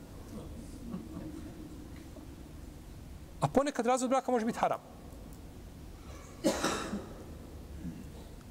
[3.41, 4.79] A ponekad razvod braka može biti haram.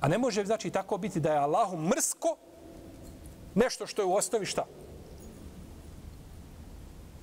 [0.00, 2.36] A ne može znači tako biti da je Allahu mrsko
[3.54, 4.64] nešto što je u osnovi šta?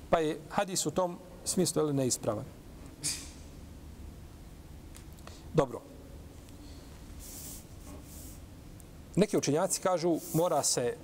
[0.10, 2.46] Pa je hadis u tom smislu ili neispravan.
[5.54, 5.93] Dobro.
[9.16, 10.96] Neki učenjaci kažu mora se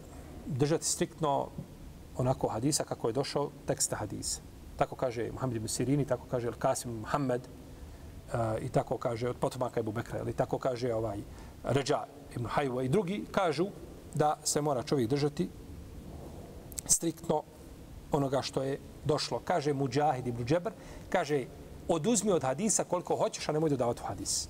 [0.45, 1.47] držati striktno
[2.17, 4.41] onako hadisa kako je došao teksta hadisa.
[4.77, 9.37] Tako kaže Muhammed ibn Sirini, tako kaže El Kasim Muhammed uh, i tako kaže od
[9.37, 11.19] potomaka Ebu Bekra, ili tako kaže ovaj
[11.63, 12.05] Ređa
[12.35, 13.67] ibn Hajwa i drugi kažu
[14.15, 15.49] da se mora čovjek držati
[16.85, 17.43] striktno
[18.11, 19.41] onoga što je došlo.
[19.45, 20.73] Kaže Mujahid ibn Džebar,
[21.09, 21.45] kaže
[21.87, 24.49] oduzmi od hadisa koliko hoćeš, a nemoj dodavati u hadis.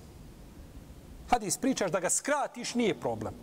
[1.29, 3.33] Hadis pričaš da ga skratiš, nije problem.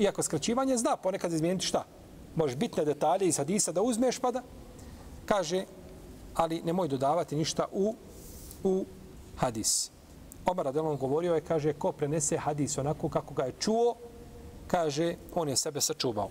[0.00, 1.84] Iako skraćivanje zna ponekad izmijeniti šta?
[2.36, 4.42] Možeš bitne detalje iz hadisa da uzmeš pa da
[5.26, 5.64] kaže,
[6.34, 7.94] ali nemoj dodavati ništa u,
[8.64, 8.84] u
[9.36, 9.90] hadis.
[10.46, 13.94] Omar Adelon govorio je, kaže, ko prenese hadis onako kako ga je čuo,
[14.66, 16.30] kaže, on je sebe sačuvao.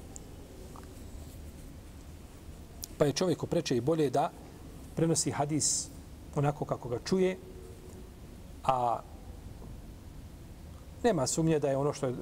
[2.97, 4.31] Pa je čovjeku preče i bolje da
[4.95, 5.87] prenosi hadis
[6.35, 7.37] onako kako ga čuje,
[8.63, 8.99] a
[11.03, 12.13] nema sumnje da je ono što je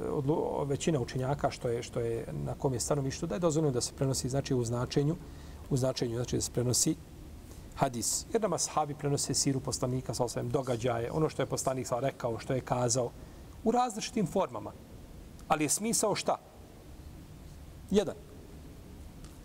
[0.65, 3.93] većina učinjaka što je što je na kom je stanovištu da je dozvoljeno da se
[3.93, 5.15] prenosi znači u značenju
[5.69, 6.95] u značenju znači da se prenosi
[7.77, 8.25] hadis.
[8.33, 12.39] Jer nama sahabi prenose siru poslanika sa osvijem događaje, ono što je poslanik sa rekao,
[12.39, 13.11] što je kazao,
[13.63, 14.71] u različitim formama.
[15.47, 16.37] Ali je smisao šta?
[17.91, 18.15] Jedan.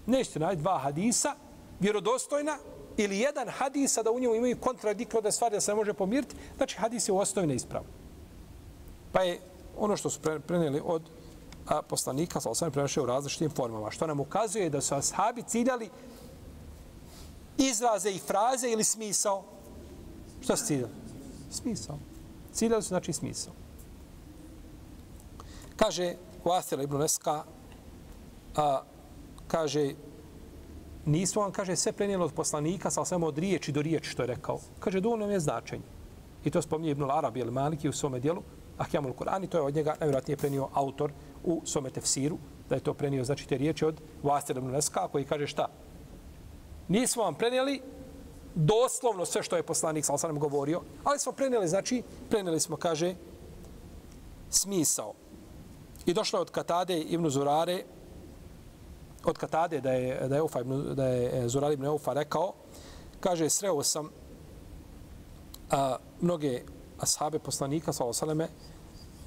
[0.07, 1.35] Nećete naći dva hadisa,
[1.81, 2.59] vjerodostojna,
[2.97, 6.37] ili jedan hadisa da u njemu imaju kontradiklo da stvari da se ne može pomiriti,
[6.57, 8.02] znači hadis je u osnovi neispravno.
[9.13, 9.41] Pa je
[9.79, 11.03] ono što su prenijeli od
[11.67, 15.91] a, poslanika, sa osam prenašao u različitim formama, što nam ukazuje da su ashabi ciljali
[17.59, 19.45] izraze i fraze ili smisao?
[20.41, 20.93] Što su ciljali?
[21.51, 21.99] Smisao.
[22.53, 23.53] Ciljali su znači smisao.
[25.77, 27.45] Kaže Vasila ibn Neska,
[28.57, 28.83] a,
[29.47, 29.95] kaže,
[31.07, 34.27] nismo vam, kaže, sve prenijeli od poslanika, sa samo od riječi do riječi, što je
[34.27, 34.59] rekao.
[34.81, 35.83] Kaže, dovoljno je značenje.
[36.45, 38.43] I to spominje Ibnul Arabi ili Maliki u svome dijelu,
[38.79, 41.13] Ahkamul Kur'an, i to je od njega najvjerojatnije prenio autor
[41.45, 45.25] u svome tefsiru, da je to prenio, znači, te riječi od Vasir ibn Neska, koji
[45.25, 45.69] kaže šta?
[46.89, 47.83] Nismo vam prenijeli
[48.55, 53.15] doslovno sve što je poslanik sa osanem govorio, ali smo prenijeli, znači, prenijeli smo, kaže,
[54.51, 55.13] smisao.
[56.07, 57.85] I došlo je od Katade ibn Zurare,
[59.25, 62.53] od Katade da je, da je, Ufa ibn, da je e, Zurare ibn Eufa rekao,
[63.21, 64.11] kaže, sreo sam
[65.71, 66.63] a, mnoge
[67.03, 68.49] ashabe poslanika, sa osaleme,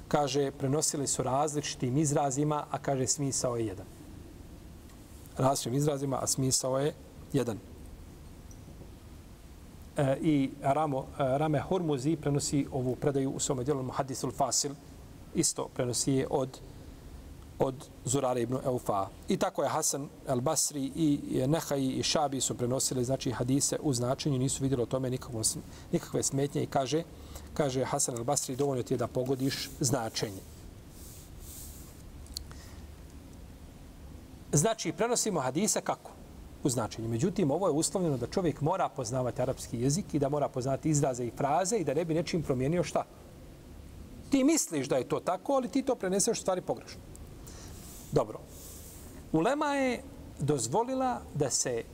[0.08, 3.86] kaže, prenosili su različitim izrazima, a kaže, smisao je jedan.
[5.38, 6.94] Različitim izrazima, a smisao je
[7.32, 7.58] jedan.
[9.96, 14.72] E, I Ramo, e, Rame Hormuzi prenosi ovu predaju u svome dijelu Hadisul Fasil,
[15.34, 16.58] isto prenosi je od
[17.58, 19.08] od Zurare ibn Eufa.
[19.28, 24.38] I tako je Hasan al-Basri i Nehaj i Šabi su prenosili znači hadise u značenju,
[24.38, 25.40] nisu vidjeli o tome nikakve,
[25.92, 27.02] nikakve smetnje i kaže,
[27.54, 30.40] kaže Hasan al-Basri dovoljno ti je da pogodiš značenje.
[34.52, 36.10] Znači, prenosimo hadise kako?
[36.64, 37.08] U značenju.
[37.08, 41.26] Međutim, ovo je uslovljeno da čovjek mora poznavati arapski jezik i da mora poznati izraze
[41.26, 43.04] i fraze i da ne bi nečim promijenio šta?
[44.30, 47.00] Ti misliš da je to tako, ali ti to preneseš stvari pogrešno.
[48.12, 48.38] Dobro.
[49.32, 50.02] Ulema je
[50.38, 51.84] dozvolila da se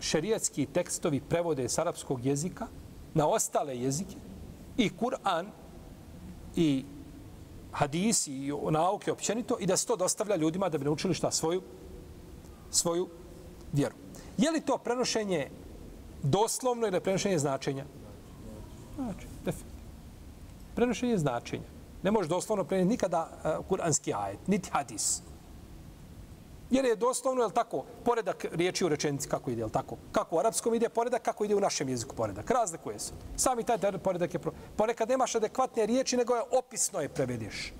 [0.00, 2.66] šerijatski tekstovi prevode s arapskog jezika
[3.14, 4.16] na ostale jezike
[4.76, 5.46] i Kur'an
[6.56, 6.84] i
[7.72, 11.62] hadisi i nauke općenito i da se to dostavlja ljudima da bi naučili šta svoju
[12.70, 13.08] svoju
[13.72, 13.94] vjeru.
[14.38, 15.50] Je li to prenošenje
[16.22, 17.84] doslovno ili prenošenje značenja?
[18.96, 19.82] Znači, definitivno.
[20.74, 21.68] Prenošenje značenja.
[22.02, 25.22] Ne može doslovno prenijeti nikada uh, kuranski ajet, niti hadis.
[26.72, 29.96] Jer je doslovno, je tako, poredak riječi u rečenici kako ide, je tako?
[30.12, 32.50] Kako u arapskom ide poredak, kako ide u našem jeziku poredak.
[32.50, 33.12] Razlikuje se.
[33.36, 34.40] Sami taj poredak je...
[34.40, 34.52] Pro...
[34.76, 37.72] Ponekad nemaš adekvatne riječi, nego je opisno je prevediš.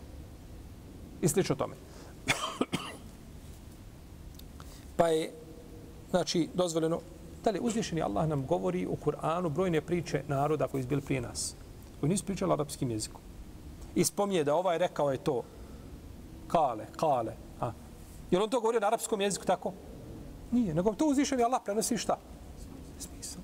[1.21, 1.75] I slično tome.
[4.97, 5.33] pa je,
[6.11, 7.01] znači, dozvoljeno...
[7.45, 11.55] Dalje, uzvišeni Allah nam govori u Kur'anu brojne priče naroda koji izbili prije nas.
[12.01, 13.21] Koji nisu pričali arapskim jezikom.
[13.95, 15.43] I spominje da ovaj rekao je to
[16.49, 17.33] kale, kale,
[18.33, 19.73] Je on to govorio na arapskom jeziku tako?
[20.51, 22.19] Nije, nego to uzvišen je Allah prenosi šta?
[22.99, 23.43] Smisao.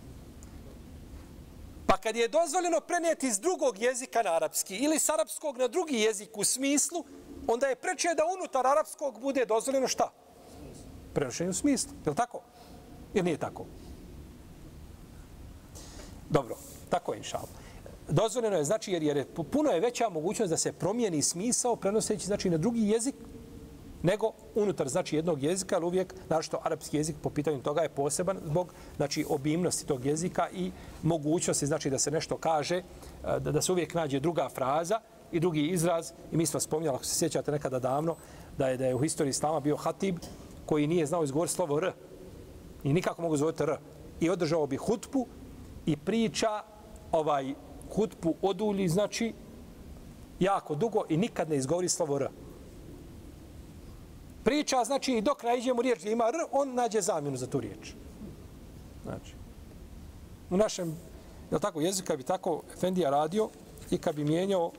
[1.86, 5.96] Pa kad je dozvoljeno prenijeti iz drugog jezika na arapski ili s arapskog na drugi
[5.96, 7.04] jezik u smislu,
[7.46, 10.12] onda je preče da unutar arapskog bude dozvoljeno šta?
[11.14, 11.92] Prenošenje u smislu.
[12.04, 12.40] Je li tako?
[13.14, 13.64] Ili nije tako?
[16.30, 16.56] Dobro,
[16.88, 17.46] tako je inšal.
[18.08, 22.26] Dozvoljeno je, znači, jer, jer je, puno je veća mogućnost da se promijeni smisao prenoseći,
[22.26, 23.14] znači, na drugi jezik,
[24.02, 28.38] nego unutar znači jednog jezika, ali uvijek našto arapski jezik po pitanju toga je poseban
[28.44, 30.70] zbog znači obimnosti tog jezika i
[31.02, 32.82] mogućnosti znači da se nešto kaže, e,
[33.24, 35.00] da, da se uvijek nađe druga fraza
[35.32, 36.12] i drugi izraz.
[36.32, 38.16] I mi smo spominjali, ako se sjećate nekada davno,
[38.58, 40.16] da je da je u historiji islama bio hatib
[40.66, 41.92] koji nije znao izgovoriti slovo r.
[42.84, 43.76] I nikako mogu izgovoriti r.
[44.20, 45.26] I održao bi hutpu
[45.86, 46.62] i priča
[47.12, 47.54] ovaj
[47.94, 49.32] hutpu odulji znači
[50.40, 52.28] jako dugo i nikad ne izgovori slovo r
[54.48, 57.92] priča, znači i dok nađemo riječ gdje ima r, on nađe zamjenu za tu riječ.
[59.04, 59.34] Znači,
[60.50, 60.96] u našem,
[61.50, 63.48] je tako, jezika bi tako Efendija radio
[63.90, 64.72] i kad bi mijenjao,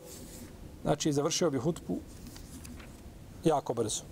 [0.81, 1.99] znači, završio bi hutbu
[3.43, 4.03] jako brzo.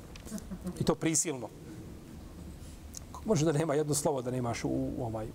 [0.79, 1.49] I to prisilno.
[3.25, 5.27] Može da nema jedno slovo da nemaš u, u ovaj.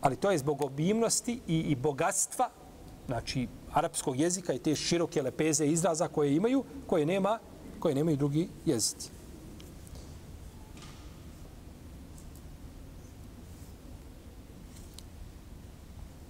[0.00, 2.48] Ali to je zbog obimnosti i, i bogatstva,
[3.06, 7.38] znači, arapskog jezika i te široke lepeze izraza koje imaju, koje nema
[7.82, 9.10] koje nemaju drugi jezici.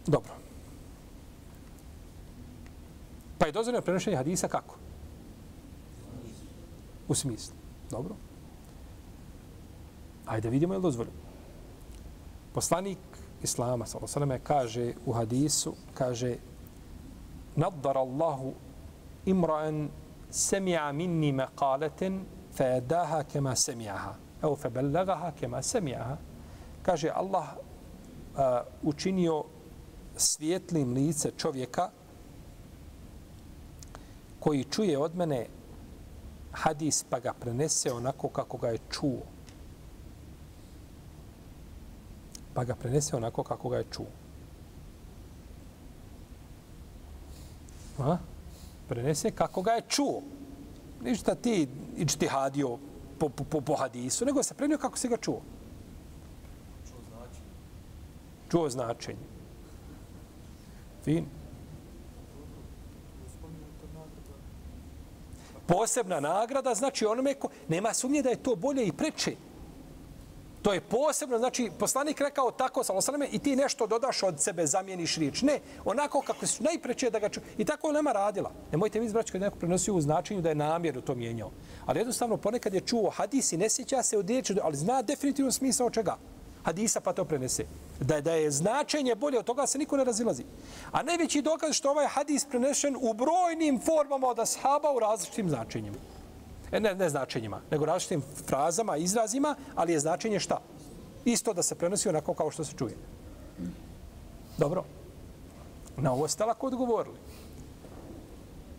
[0.07, 0.33] Dobro.
[3.39, 4.77] Pa je dozvoljeno prenošenje hadisa kako?
[7.09, 7.55] U smislu.
[7.91, 8.15] Dobro.
[10.27, 11.17] Ajde vidimo je li dozvoljeno.
[12.55, 12.99] Poslanik
[13.43, 16.37] Islama, sallam, kaže u hadisu, kaže
[17.57, 18.53] nadar Allahu
[19.27, 19.89] imra'an
[20.33, 24.15] semi'a minni meqaleten fe edaha kema semi'aha.
[24.43, 26.17] Evo fe bellegaha kema semi'aha.
[26.83, 28.41] Kaže Allah uh,
[28.83, 29.45] učinio
[30.17, 31.91] svjetlim lice čovjeka
[34.41, 35.47] koji čuje od mene
[36.53, 39.23] hadis pa ga prenese onako kako ga je čuo.
[42.55, 44.07] Pa ga prenese onako kako ga je čuo.
[47.99, 48.19] Ha?
[48.93, 50.23] Prenese kako ga je čuo.
[51.03, 52.79] Ništa ti ičtihadio
[53.19, 55.41] po, po, po, po hadisu, nego se prenio kako se ga čuo.
[56.89, 57.41] Čuo znači.
[58.51, 59.27] Čuo značenje.
[61.05, 61.25] Fin.
[65.67, 67.49] Posebna nagrada znači onome ko...
[67.69, 69.37] Nema sumnje da je to bolje i preče.
[70.63, 75.17] To je posebno, znači, poslanik rekao tako, salosaleme, i ti nešto dodaš od sebe, zamijeniš
[75.17, 75.43] riječ.
[75.43, 77.41] Ne, onako kako su najpreće da ga ču...
[77.59, 78.51] I tako je nema radila.
[78.73, 81.51] Nemojte mi izbraći kad neko prenosio u značenju da je namjeru to mijenjao.
[81.87, 85.53] Ali jednostavno, ponekad je čuo hadis i ne sjeća se od riječi, ali zna definitivno
[85.53, 86.17] smisao čega.
[86.63, 87.65] Hadisa pa to prenese.
[88.01, 90.45] Da da je značenje bolje od toga se niko ne razilazi.
[90.93, 95.97] A najveći dokaz što ovaj hadis prenešen u brojnim formama od ashaba u različitim značenjima.
[96.73, 100.61] E, ne, ne značenjima, nego različitim frazama, izrazima, ali je značenje šta?
[101.25, 102.97] Isto da se prenosi onako kao što se čuje.
[104.59, 104.85] Dobro.
[105.97, 107.17] Na ovo ste lako odgovorili.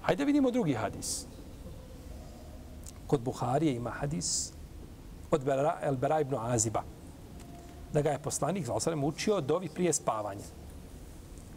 [0.01, 1.25] Hajde vidimo drugi hadis.
[3.07, 4.51] Kod Buharije ima hadis
[5.31, 5.47] od
[5.81, 6.83] El Bera ibn Aziba.
[7.93, 10.43] Da ga je poslanik, za sam učio dovi prije spavanja.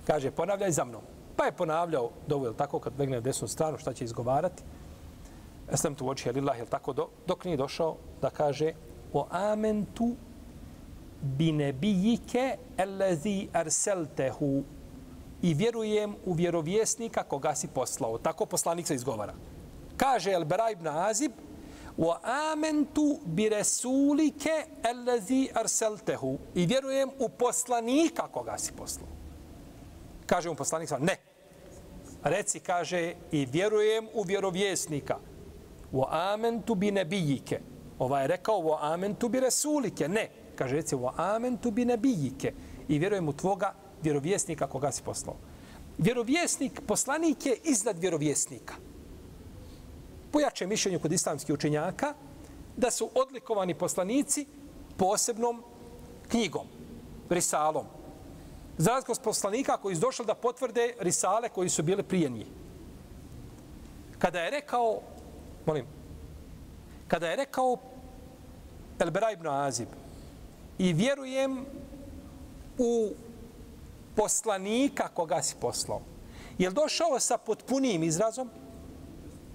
[0.07, 1.03] Kaže, ponavljaj za mnom.
[1.37, 4.62] Pa je ponavljao dovu, tako, kad begne desnu stranu, šta će izgovarati.
[5.73, 8.73] Eslem tu oči, lillahi, jel tako, do, dok nije došao da kaže
[9.12, 10.14] o amentu
[11.23, 14.62] bi nebijike elezi arseltehu
[15.43, 18.19] i vjerujem u vjerovjesnika koga si poslao.
[18.19, 19.35] Tako poslanik se izgovara.
[19.97, 21.33] Kaže El Beraj ibn Azib
[21.99, 22.17] wa
[22.53, 29.09] amentu bi rasulike ellezi arseltehu i vjerujem u poslanika koga si poslao.
[30.27, 31.17] Kaže mu poslanik, ne.
[32.25, 35.19] Reci, kaže, i vjerujem u vjerovjesnika
[35.97, 37.61] wa amantu bi nebijike.
[37.99, 40.09] Ovaj je rekao wa amantu bi rasulike.
[40.09, 42.53] Ne, kaže reci wa amantu bi nebijike.
[42.89, 45.37] I vjerujem u tvoga vjerovjesnika koga si poslao.
[45.99, 48.75] Vjerovjesnik, poslanik je iznad vjerovjesnika.
[50.31, 52.15] Pojače mišljenju kod islamskih učenjaka
[52.77, 54.47] da su odlikovani poslanici
[54.97, 55.63] posebnom
[56.29, 56.67] knjigom,
[57.31, 57.87] risalom.
[58.79, 62.47] Za razliku poslanika koji su došli da potvrde risale koji su bile prije njih.
[64.19, 65.01] Kada je rekao
[65.67, 65.87] Molim.
[67.09, 67.79] Kada je rekao
[68.99, 69.89] Elbera ibn Azib
[70.79, 71.67] i vjerujem
[72.79, 73.11] u
[74.17, 76.01] poslanika koga si poslao.
[76.59, 78.51] Je došao sa potpunim izrazom?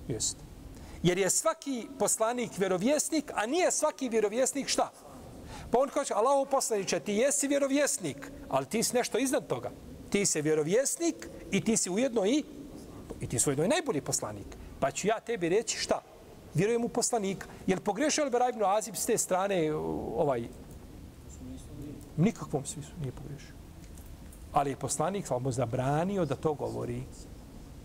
[0.07, 0.39] Jeste.
[1.03, 4.91] Jer je svaki poslanik vjerovjesnik, a nije svaki vjerovjesnik šta?
[5.71, 9.71] Pa on kaže, Allahu poslaniče, ti jesi vjerovjesnik, ali ti si nešto iznad toga.
[10.09, 12.43] Ti si vjerovjesnik i ti si ujedno i,
[13.19, 14.47] i ti si ujedno i najbolji poslanik.
[14.81, 16.01] Pa ću ja tebi reći šta?
[16.53, 17.47] Vjerujem u poslanika.
[17.67, 20.47] Jel pogrešio Elbera ibn Azib s te strane ovaj...
[22.17, 23.53] Nikakvom smislu nije pogrešio.
[24.53, 27.03] Ali je poslanik samo zabranio da to govori.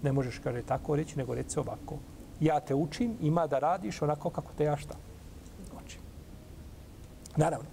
[0.02, 1.98] Ne možeš, kaže, tako reći, nego reći ovako.
[2.40, 4.94] Ja te učim, ima da radiš onako kako te ja šta.
[5.84, 6.00] Učim.
[7.36, 7.68] Naravno.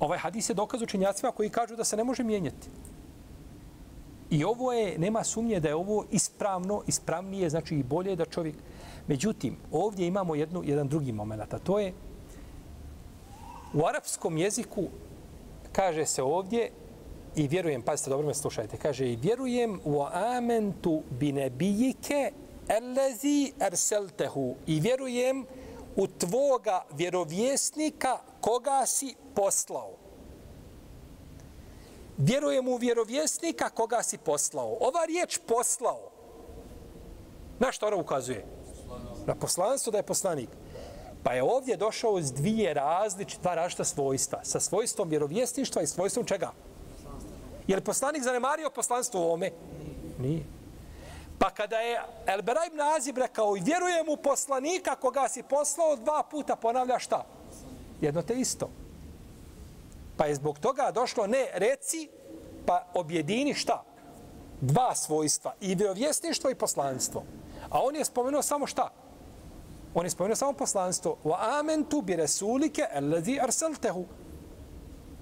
[0.00, 2.68] Ovaj hadis je dokaz učenjacima koji kažu da se ne može mijenjati.
[4.30, 8.54] I ovo je, nema sumnje da je ovo ispravno, ispravnije, znači i bolje da čovjek...
[9.08, 11.92] Međutim, ovdje imamo jednu, jedan drugi moment, a to je
[13.74, 14.84] u arapskom jeziku
[15.72, 16.70] kaže se ovdje
[17.36, 22.32] i vjerujem, pazite, dobro me slušajte, kaže i vjerujem u amentu binebijike
[22.68, 24.54] elezi erseltehu.
[24.66, 25.46] I vjerujem
[25.96, 29.90] u tvoga vjerovjesnika koga si poslao
[32.18, 34.76] vjerujem u vjerovjesnika koga si poslao.
[34.80, 36.10] Ova riječ poslao,
[37.58, 38.46] na što ona ukazuje?
[39.26, 40.48] Na poslanstvo da je poslanik.
[41.22, 44.40] Pa je ovdje došao s dvije različite, dva različita svojstva.
[44.44, 46.52] Sa svojstvom vjerovjesništva i svojstvom čega?
[47.66, 49.50] Je li poslanik zanemario poslanstvo u ome?
[50.18, 50.44] Nije.
[51.38, 56.22] Pa kada je Elbera ibn Azib rekao i vjerujem u poslanika koga si poslao, dva
[56.30, 57.26] puta ponavlja šta?
[58.00, 58.70] Jedno te isto.
[60.16, 62.08] Pa je zbog toga došlo ne reci,
[62.66, 63.84] pa objedini šta?
[64.60, 65.54] Dva svojstva.
[65.60, 67.22] I vjerovjesništvo i poslanstvo.
[67.70, 68.90] A on je spomenuo samo šta?
[69.94, 71.16] On je spomenuo samo poslanstvo.
[71.24, 74.04] Wa amentu bi rasulike allazi arsaltehu.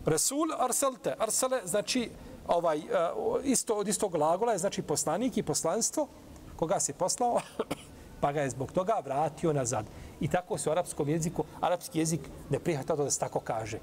[0.06, 1.14] Rasul arsalte.
[1.18, 2.10] Arsale znači
[2.48, 2.82] ovaj, eh,
[3.44, 6.08] isto od istog glagola je znači poslanik i poslanstvo
[6.56, 7.40] koga se poslao
[8.20, 9.84] pa ga je zbog toga vratio nazad.
[10.20, 12.20] I tako se u arapskom jeziku, arapski jezik
[12.50, 13.78] ne prihvata da se tako kaže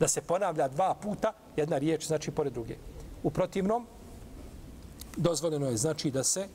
[0.00, 2.76] da se ponavlja dva puta jedna riječ znači pored druge.
[3.22, 3.86] U protivnom
[5.16, 6.48] dozvoljeno je znači da se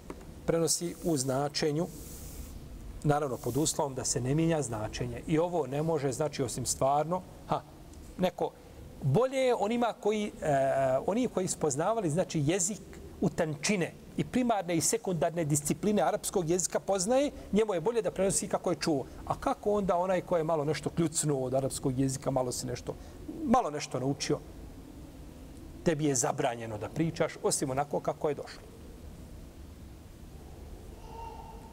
[0.45, 1.87] prenosi u značenju
[3.03, 5.21] naravno pod uslovom da se ne mijenja značenje.
[5.27, 7.61] I ovo ne može znači osim stvarno ha,
[8.17, 8.51] neko
[9.01, 10.57] bolje je onima koji e,
[11.05, 12.81] oni koji spoznavali znači jezik
[13.21, 18.47] u tančine i primarne i sekundarne discipline arapskog jezika poznaje, njemu je bolje da prenosi
[18.47, 19.05] kako je čuo.
[19.25, 22.95] A kako onda onaj ko je malo nešto kljucnuo od arapskog jezika, malo si nešto,
[23.43, 24.39] malo nešto naučio,
[25.83, 28.61] tebi je zabranjeno da pričaš, osim onako kako je došlo.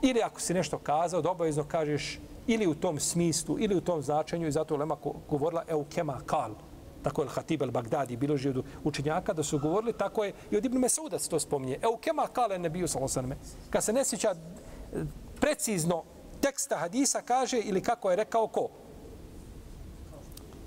[0.02, 4.02] Ili ako si nešto kazao, da obavezno kažeš ili u tom smislu, ili u tom
[4.02, 4.96] značenju, i zato je Lema
[5.28, 6.54] govorila eukema kal,
[7.02, 10.78] tako je Hatib al-Bagdadi biloži od učenjaka da su govorili, tako je i od Ibn
[10.78, 11.78] Mesuda se to spominje.
[11.82, 13.36] Eukema kal ne bio salosanme.
[13.70, 15.04] Kad se ne sjeća eh,
[15.40, 16.02] precizno
[16.40, 18.68] teksta hadisa kaže ili kako je rekao ko?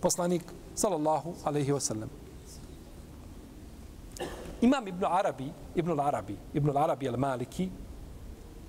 [0.01, 0.43] Poslanik
[0.75, 2.07] sallallahu alaihi wasallam.
[4.61, 7.69] Imam Ibn Arabi, Ibn Arabi, Ibn Arabi al-Maliki,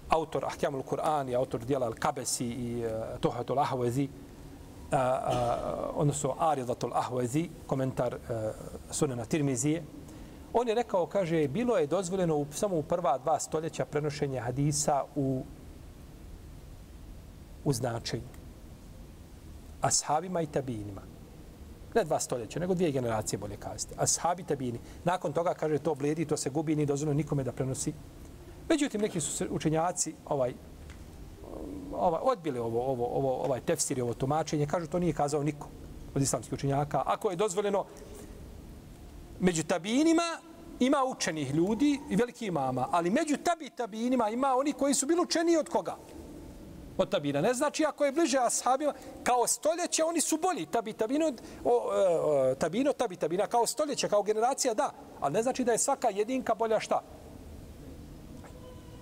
[0.08, 4.08] autor Ahkamul Kur'an i autor dijela Al-Kabesi i eh, uh, Tohatul Ahwazi,
[4.92, 8.20] a, a, odnosno Aridatul Ahwazi, komentar uh,
[8.90, 9.82] Sunana Tirmizije,
[10.52, 15.04] on je rekao, kaže, bilo je dozvoljeno u, samo u prva dva stoljeća prenošenje hadisa
[15.16, 15.42] u,
[17.64, 18.28] u značenju.
[19.80, 21.02] Ashabima i tabinima.
[21.94, 23.94] Ne dva stoljeća, nego dvije generacije bolje kazati.
[23.98, 24.78] Ashabi tabini.
[25.04, 27.92] Nakon toga, kaže, to bledi, to se gubi, nije dozvoljeno nikome da prenosi
[28.68, 30.54] Međutim, neki su učenjaci ovaj,
[31.92, 34.66] ovaj, odbili ovo, ovo, ovo, ovaj tefsir i ovo tumačenje.
[34.66, 35.68] Kažu, to nije kazao niko
[36.14, 37.02] od islamskih učenjaka.
[37.06, 37.84] Ako je dozvoljeno
[39.40, 40.38] među tabinima,
[40.80, 45.20] ima učenih ljudi i veliki imama, ali među tabi tabinima ima oni koji su bili
[45.20, 45.96] učeni od koga?
[46.98, 47.40] Od tabina.
[47.40, 48.92] Ne znači ako je bliže ashabima,
[49.22, 50.66] kao stoljeće oni su bolji.
[50.66, 51.32] Tabi tabino,
[51.64, 54.90] o, e, o, tabino, tabi tabina, kao stoljeće, kao generacija, da.
[55.20, 57.02] Ali ne znači da je svaka jedinka bolja šta?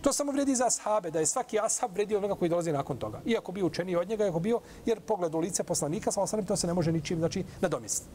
[0.00, 3.20] To samo vredi za ashabe, da je svaki ashab vredio onoga koji dolazi nakon toga.
[3.26, 6.56] Iako bio učeniji od njega, iako bio, jer pogled u lice poslanika, samo osanem, to
[6.56, 8.10] se ne može ničim znači, nadomisliti.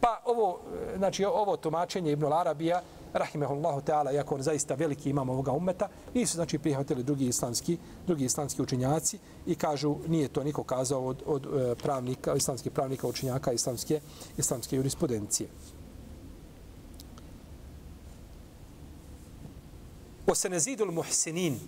[0.00, 0.60] Pa ovo,
[0.96, 2.82] znači, ovo tumačenje Ibn Arabija,
[3.12, 8.24] rahimehullahu ta'ala, iako on zaista veliki imam ovoga ummeta, nisu znači prihvatili drugi islamski, drugi
[8.24, 13.52] islamski učenjaci i kažu nije to niko kazao od, od e, pravnika, islamskih pravnika, učenjaka
[13.52, 14.00] islamske,
[14.36, 15.48] islamske jurisprudencije.
[20.28, 21.58] O se ne zidu muhsinin.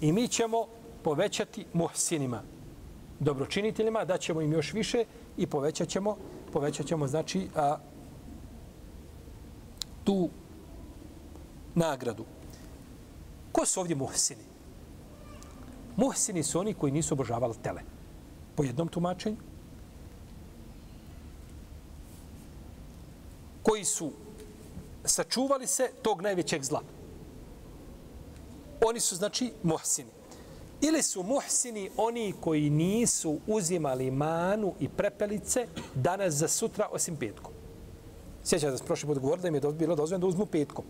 [0.00, 0.66] I mi ćemo
[1.02, 2.42] povećati muhsinima,
[3.20, 5.04] dobročiniteljima, da ćemo im još više
[5.36, 6.16] i povećat ćemo,
[6.52, 7.78] povećat ćemo znači, a,
[10.04, 10.28] tu
[11.74, 12.24] nagradu.
[13.52, 14.44] Ko su ovdje muhsini?
[15.96, 17.80] Muhsini su oni koji nisu obožavali tele.
[18.54, 19.36] Po jednom tumačenju.
[23.62, 24.12] Koji su
[25.04, 26.82] sačuvali se tog najvećeg zla
[28.84, 30.10] oni su znači muhsini.
[30.80, 37.52] Ili su muhsini oni koji nisu uzimali manu i prepelice danas za sutra osim petkom.
[38.44, 40.84] Sjećate da smo prošli put govorili da im je bilo dozvoljeno da uzmu petkom.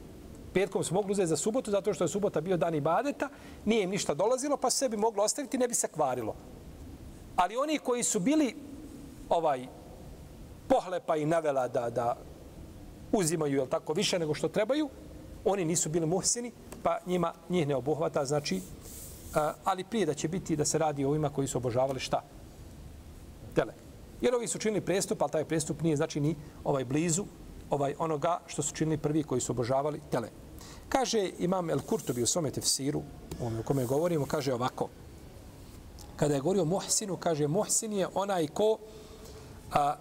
[0.53, 3.29] Petkom su mogli uzeti za subotu zato što je subota bio dan ibadeta,
[3.65, 6.35] nije im ništa dolazilo pa sebi moglo ostaviti ne bi se kvarilo.
[7.37, 8.57] Ali oni koji su bili
[9.29, 9.67] ovaj
[10.69, 12.17] pohlepa i navela da, da
[13.13, 14.89] uzimaju jel tako više nego što trebaju,
[15.45, 16.53] oni nisu bili muhsini,
[16.87, 18.61] pa njima njih ne obuhvata, znači,
[19.35, 22.23] a, ali prije da će biti da se radi o ovima koji su obožavali šta?
[23.55, 23.73] Tele.
[24.21, 27.25] Jer ovi su činili prestup, ali taj prestup nije znači ni ovaj blizu
[27.71, 30.29] ovaj onoga što su činili prvi koji su obožavali tele.
[30.89, 33.03] Kaže imam El Kurtobi u svome tefsiru,
[33.41, 34.89] u kome govorimo, kaže ovako.
[36.17, 38.79] Kada je govorio Muhsinu, kaže Muhsin je onaj ko
[39.73, 39.97] a,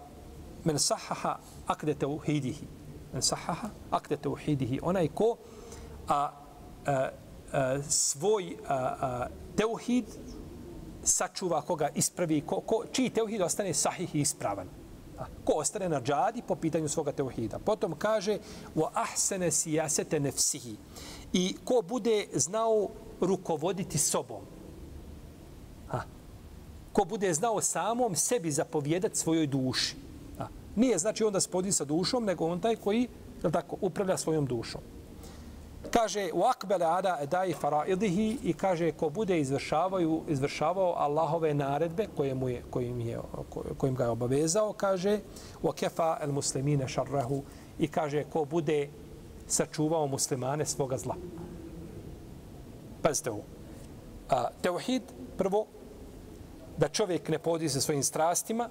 [0.64, 2.66] men sahaha akde teuhidihi.
[3.12, 4.80] Men sahaha akde teuhidihi.
[4.82, 5.36] Onaj ko
[6.08, 6.45] a,
[6.86, 7.08] a
[7.88, 9.26] svoj a, a,
[9.56, 10.04] teuhid
[11.02, 14.68] sačuva koga ispravi, ko, ko, čiji teuhid ostane sahih i ispravan.
[15.18, 17.58] A, ko ostane na džadi po pitanju svoga teuhida.
[17.58, 18.38] Potom kaže
[18.74, 20.76] u ahsene sijasete nefsihi.
[21.32, 22.88] I ko bude znao
[23.20, 24.42] rukovoditi sobom.
[25.90, 26.00] A,
[26.92, 29.96] ko bude znao samom sebi zapovjedati svojoj duši.
[30.38, 30.46] A,
[30.76, 33.08] nije znači onda spodi sa dušom, nego on taj koji
[33.52, 34.80] tako, upravlja svojom dušom
[35.90, 42.34] kaže u akbele ada edai faraidihi i kaže ko bude izvršavaju izvršavao Allahove naredbe koje
[42.34, 43.18] mu je kojim je
[43.78, 45.20] kojim ga je obavezao kaže
[45.62, 47.42] wa kafa al muslimina sharrahu
[47.78, 48.88] i kaže ko bude
[49.46, 51.14] sačuvao muslimane svoga zla
[53.02, 53.42] pazite ovo.
[54.28, 55.02] A tauhid
[55.38, 55.66] prvo
[56.78, 58.68] da čovjek ne podi se svojim strastima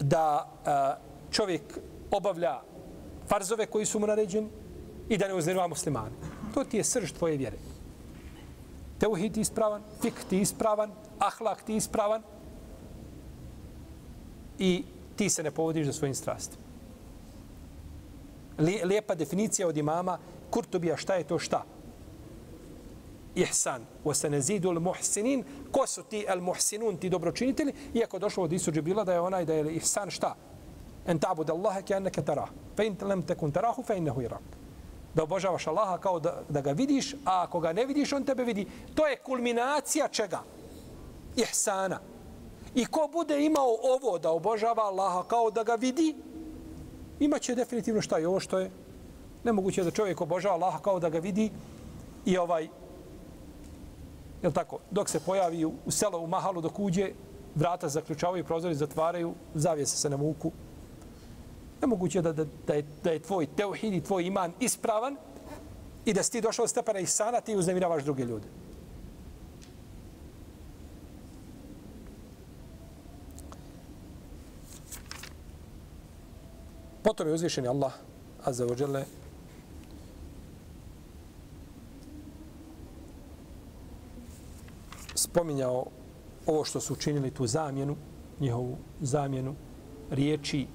[0.00, 0.94] da a,
[1.30, 1.78] čovjek
[2.10, 2.60] obavlja
[3.28, 4.48] farzove koji su mu naređeni
[5.08, 6.14] i da ne uznerva muslimane.
[6.54, 7.56] To ti je srž tvoje vjere.
[8.98, 12.22] Teuhid ti ispravan, fik ti ispravan, ahlak ti ispravan.
[14.58, 14.84] i
[15.16, 16.62] ti se ne povodiš za svojim strastima.
[18.84, 20.18] Lijepa definicija od imama
[20.50, 21.64] Kurtubija šta je to šta?
[23.34, 29.12] ihsan wasanazidu al-muhsinin ko su ti al-muhsinun ti dobročinitelji iako došlo od Isu bila da
[29.12, 30.34] je onaj da je ihsan šta
[31.06, 34.57] en ta'bud Allaha ka'annaka tarah fa in lam takun tarahu fa innahu yarak
[35.14, 38.44] da obožavaš Allaha kao da, da ga vidiš a ako ga ne vidiš on tebe
[38.44, 40.40] vidi to je kulminacija čega
[41.36, 42.00] ihsana
[42.74, 46.14] i ko bude imao ovo da obožava Allaha kao da ga vidi
[47.20, 48.70] imaće definitivno šta je ovo što je
[49.44, 51.50] nemoguće da čovjek obožava Allaha kao da ga vidi
[52.24, 52.68] i ovaj
[54.42, 54.78] Jel tako?
[54.90, 57.12] Dok se pojavi u selo, u mahalu, dok uđe,
[57.54, 60.52] vrata zaključavaju, prozori zatvaraju, zavijese se na muku.
[61.80, 65.16] Nemoguće da, da, da, je, da je tvoj teuhid i tvoj iman ispravan
[66.04, 68.46] i da si ti došao od stepena ihsana, ti uznemiravaš druge ljude.
[77.02, 77.92] Potom je uzvišen Allah,
[78.44, 79.02] azza wa jalla,
[85.14, 85.86] spominjao
[86.46, 87.96] ovo što su učinili tu zamjenu,
[88.40, 89.54] njihovu zamjenu
[90.10, 90.66] riječi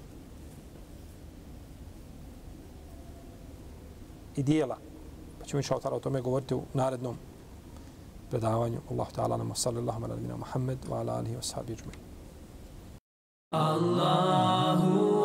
[4.35, 4.77] i dijela.
[5.39, 7.17] Pa ćemo inša o tome govoriti u narednom
[8.29, 8.79] predavanju.
[8.91, 11.77] Allahu ta'ala nama sallallahu ala nabina Muhammed wa ala alihi wa sahabi
[13.53, 15.23] Allahu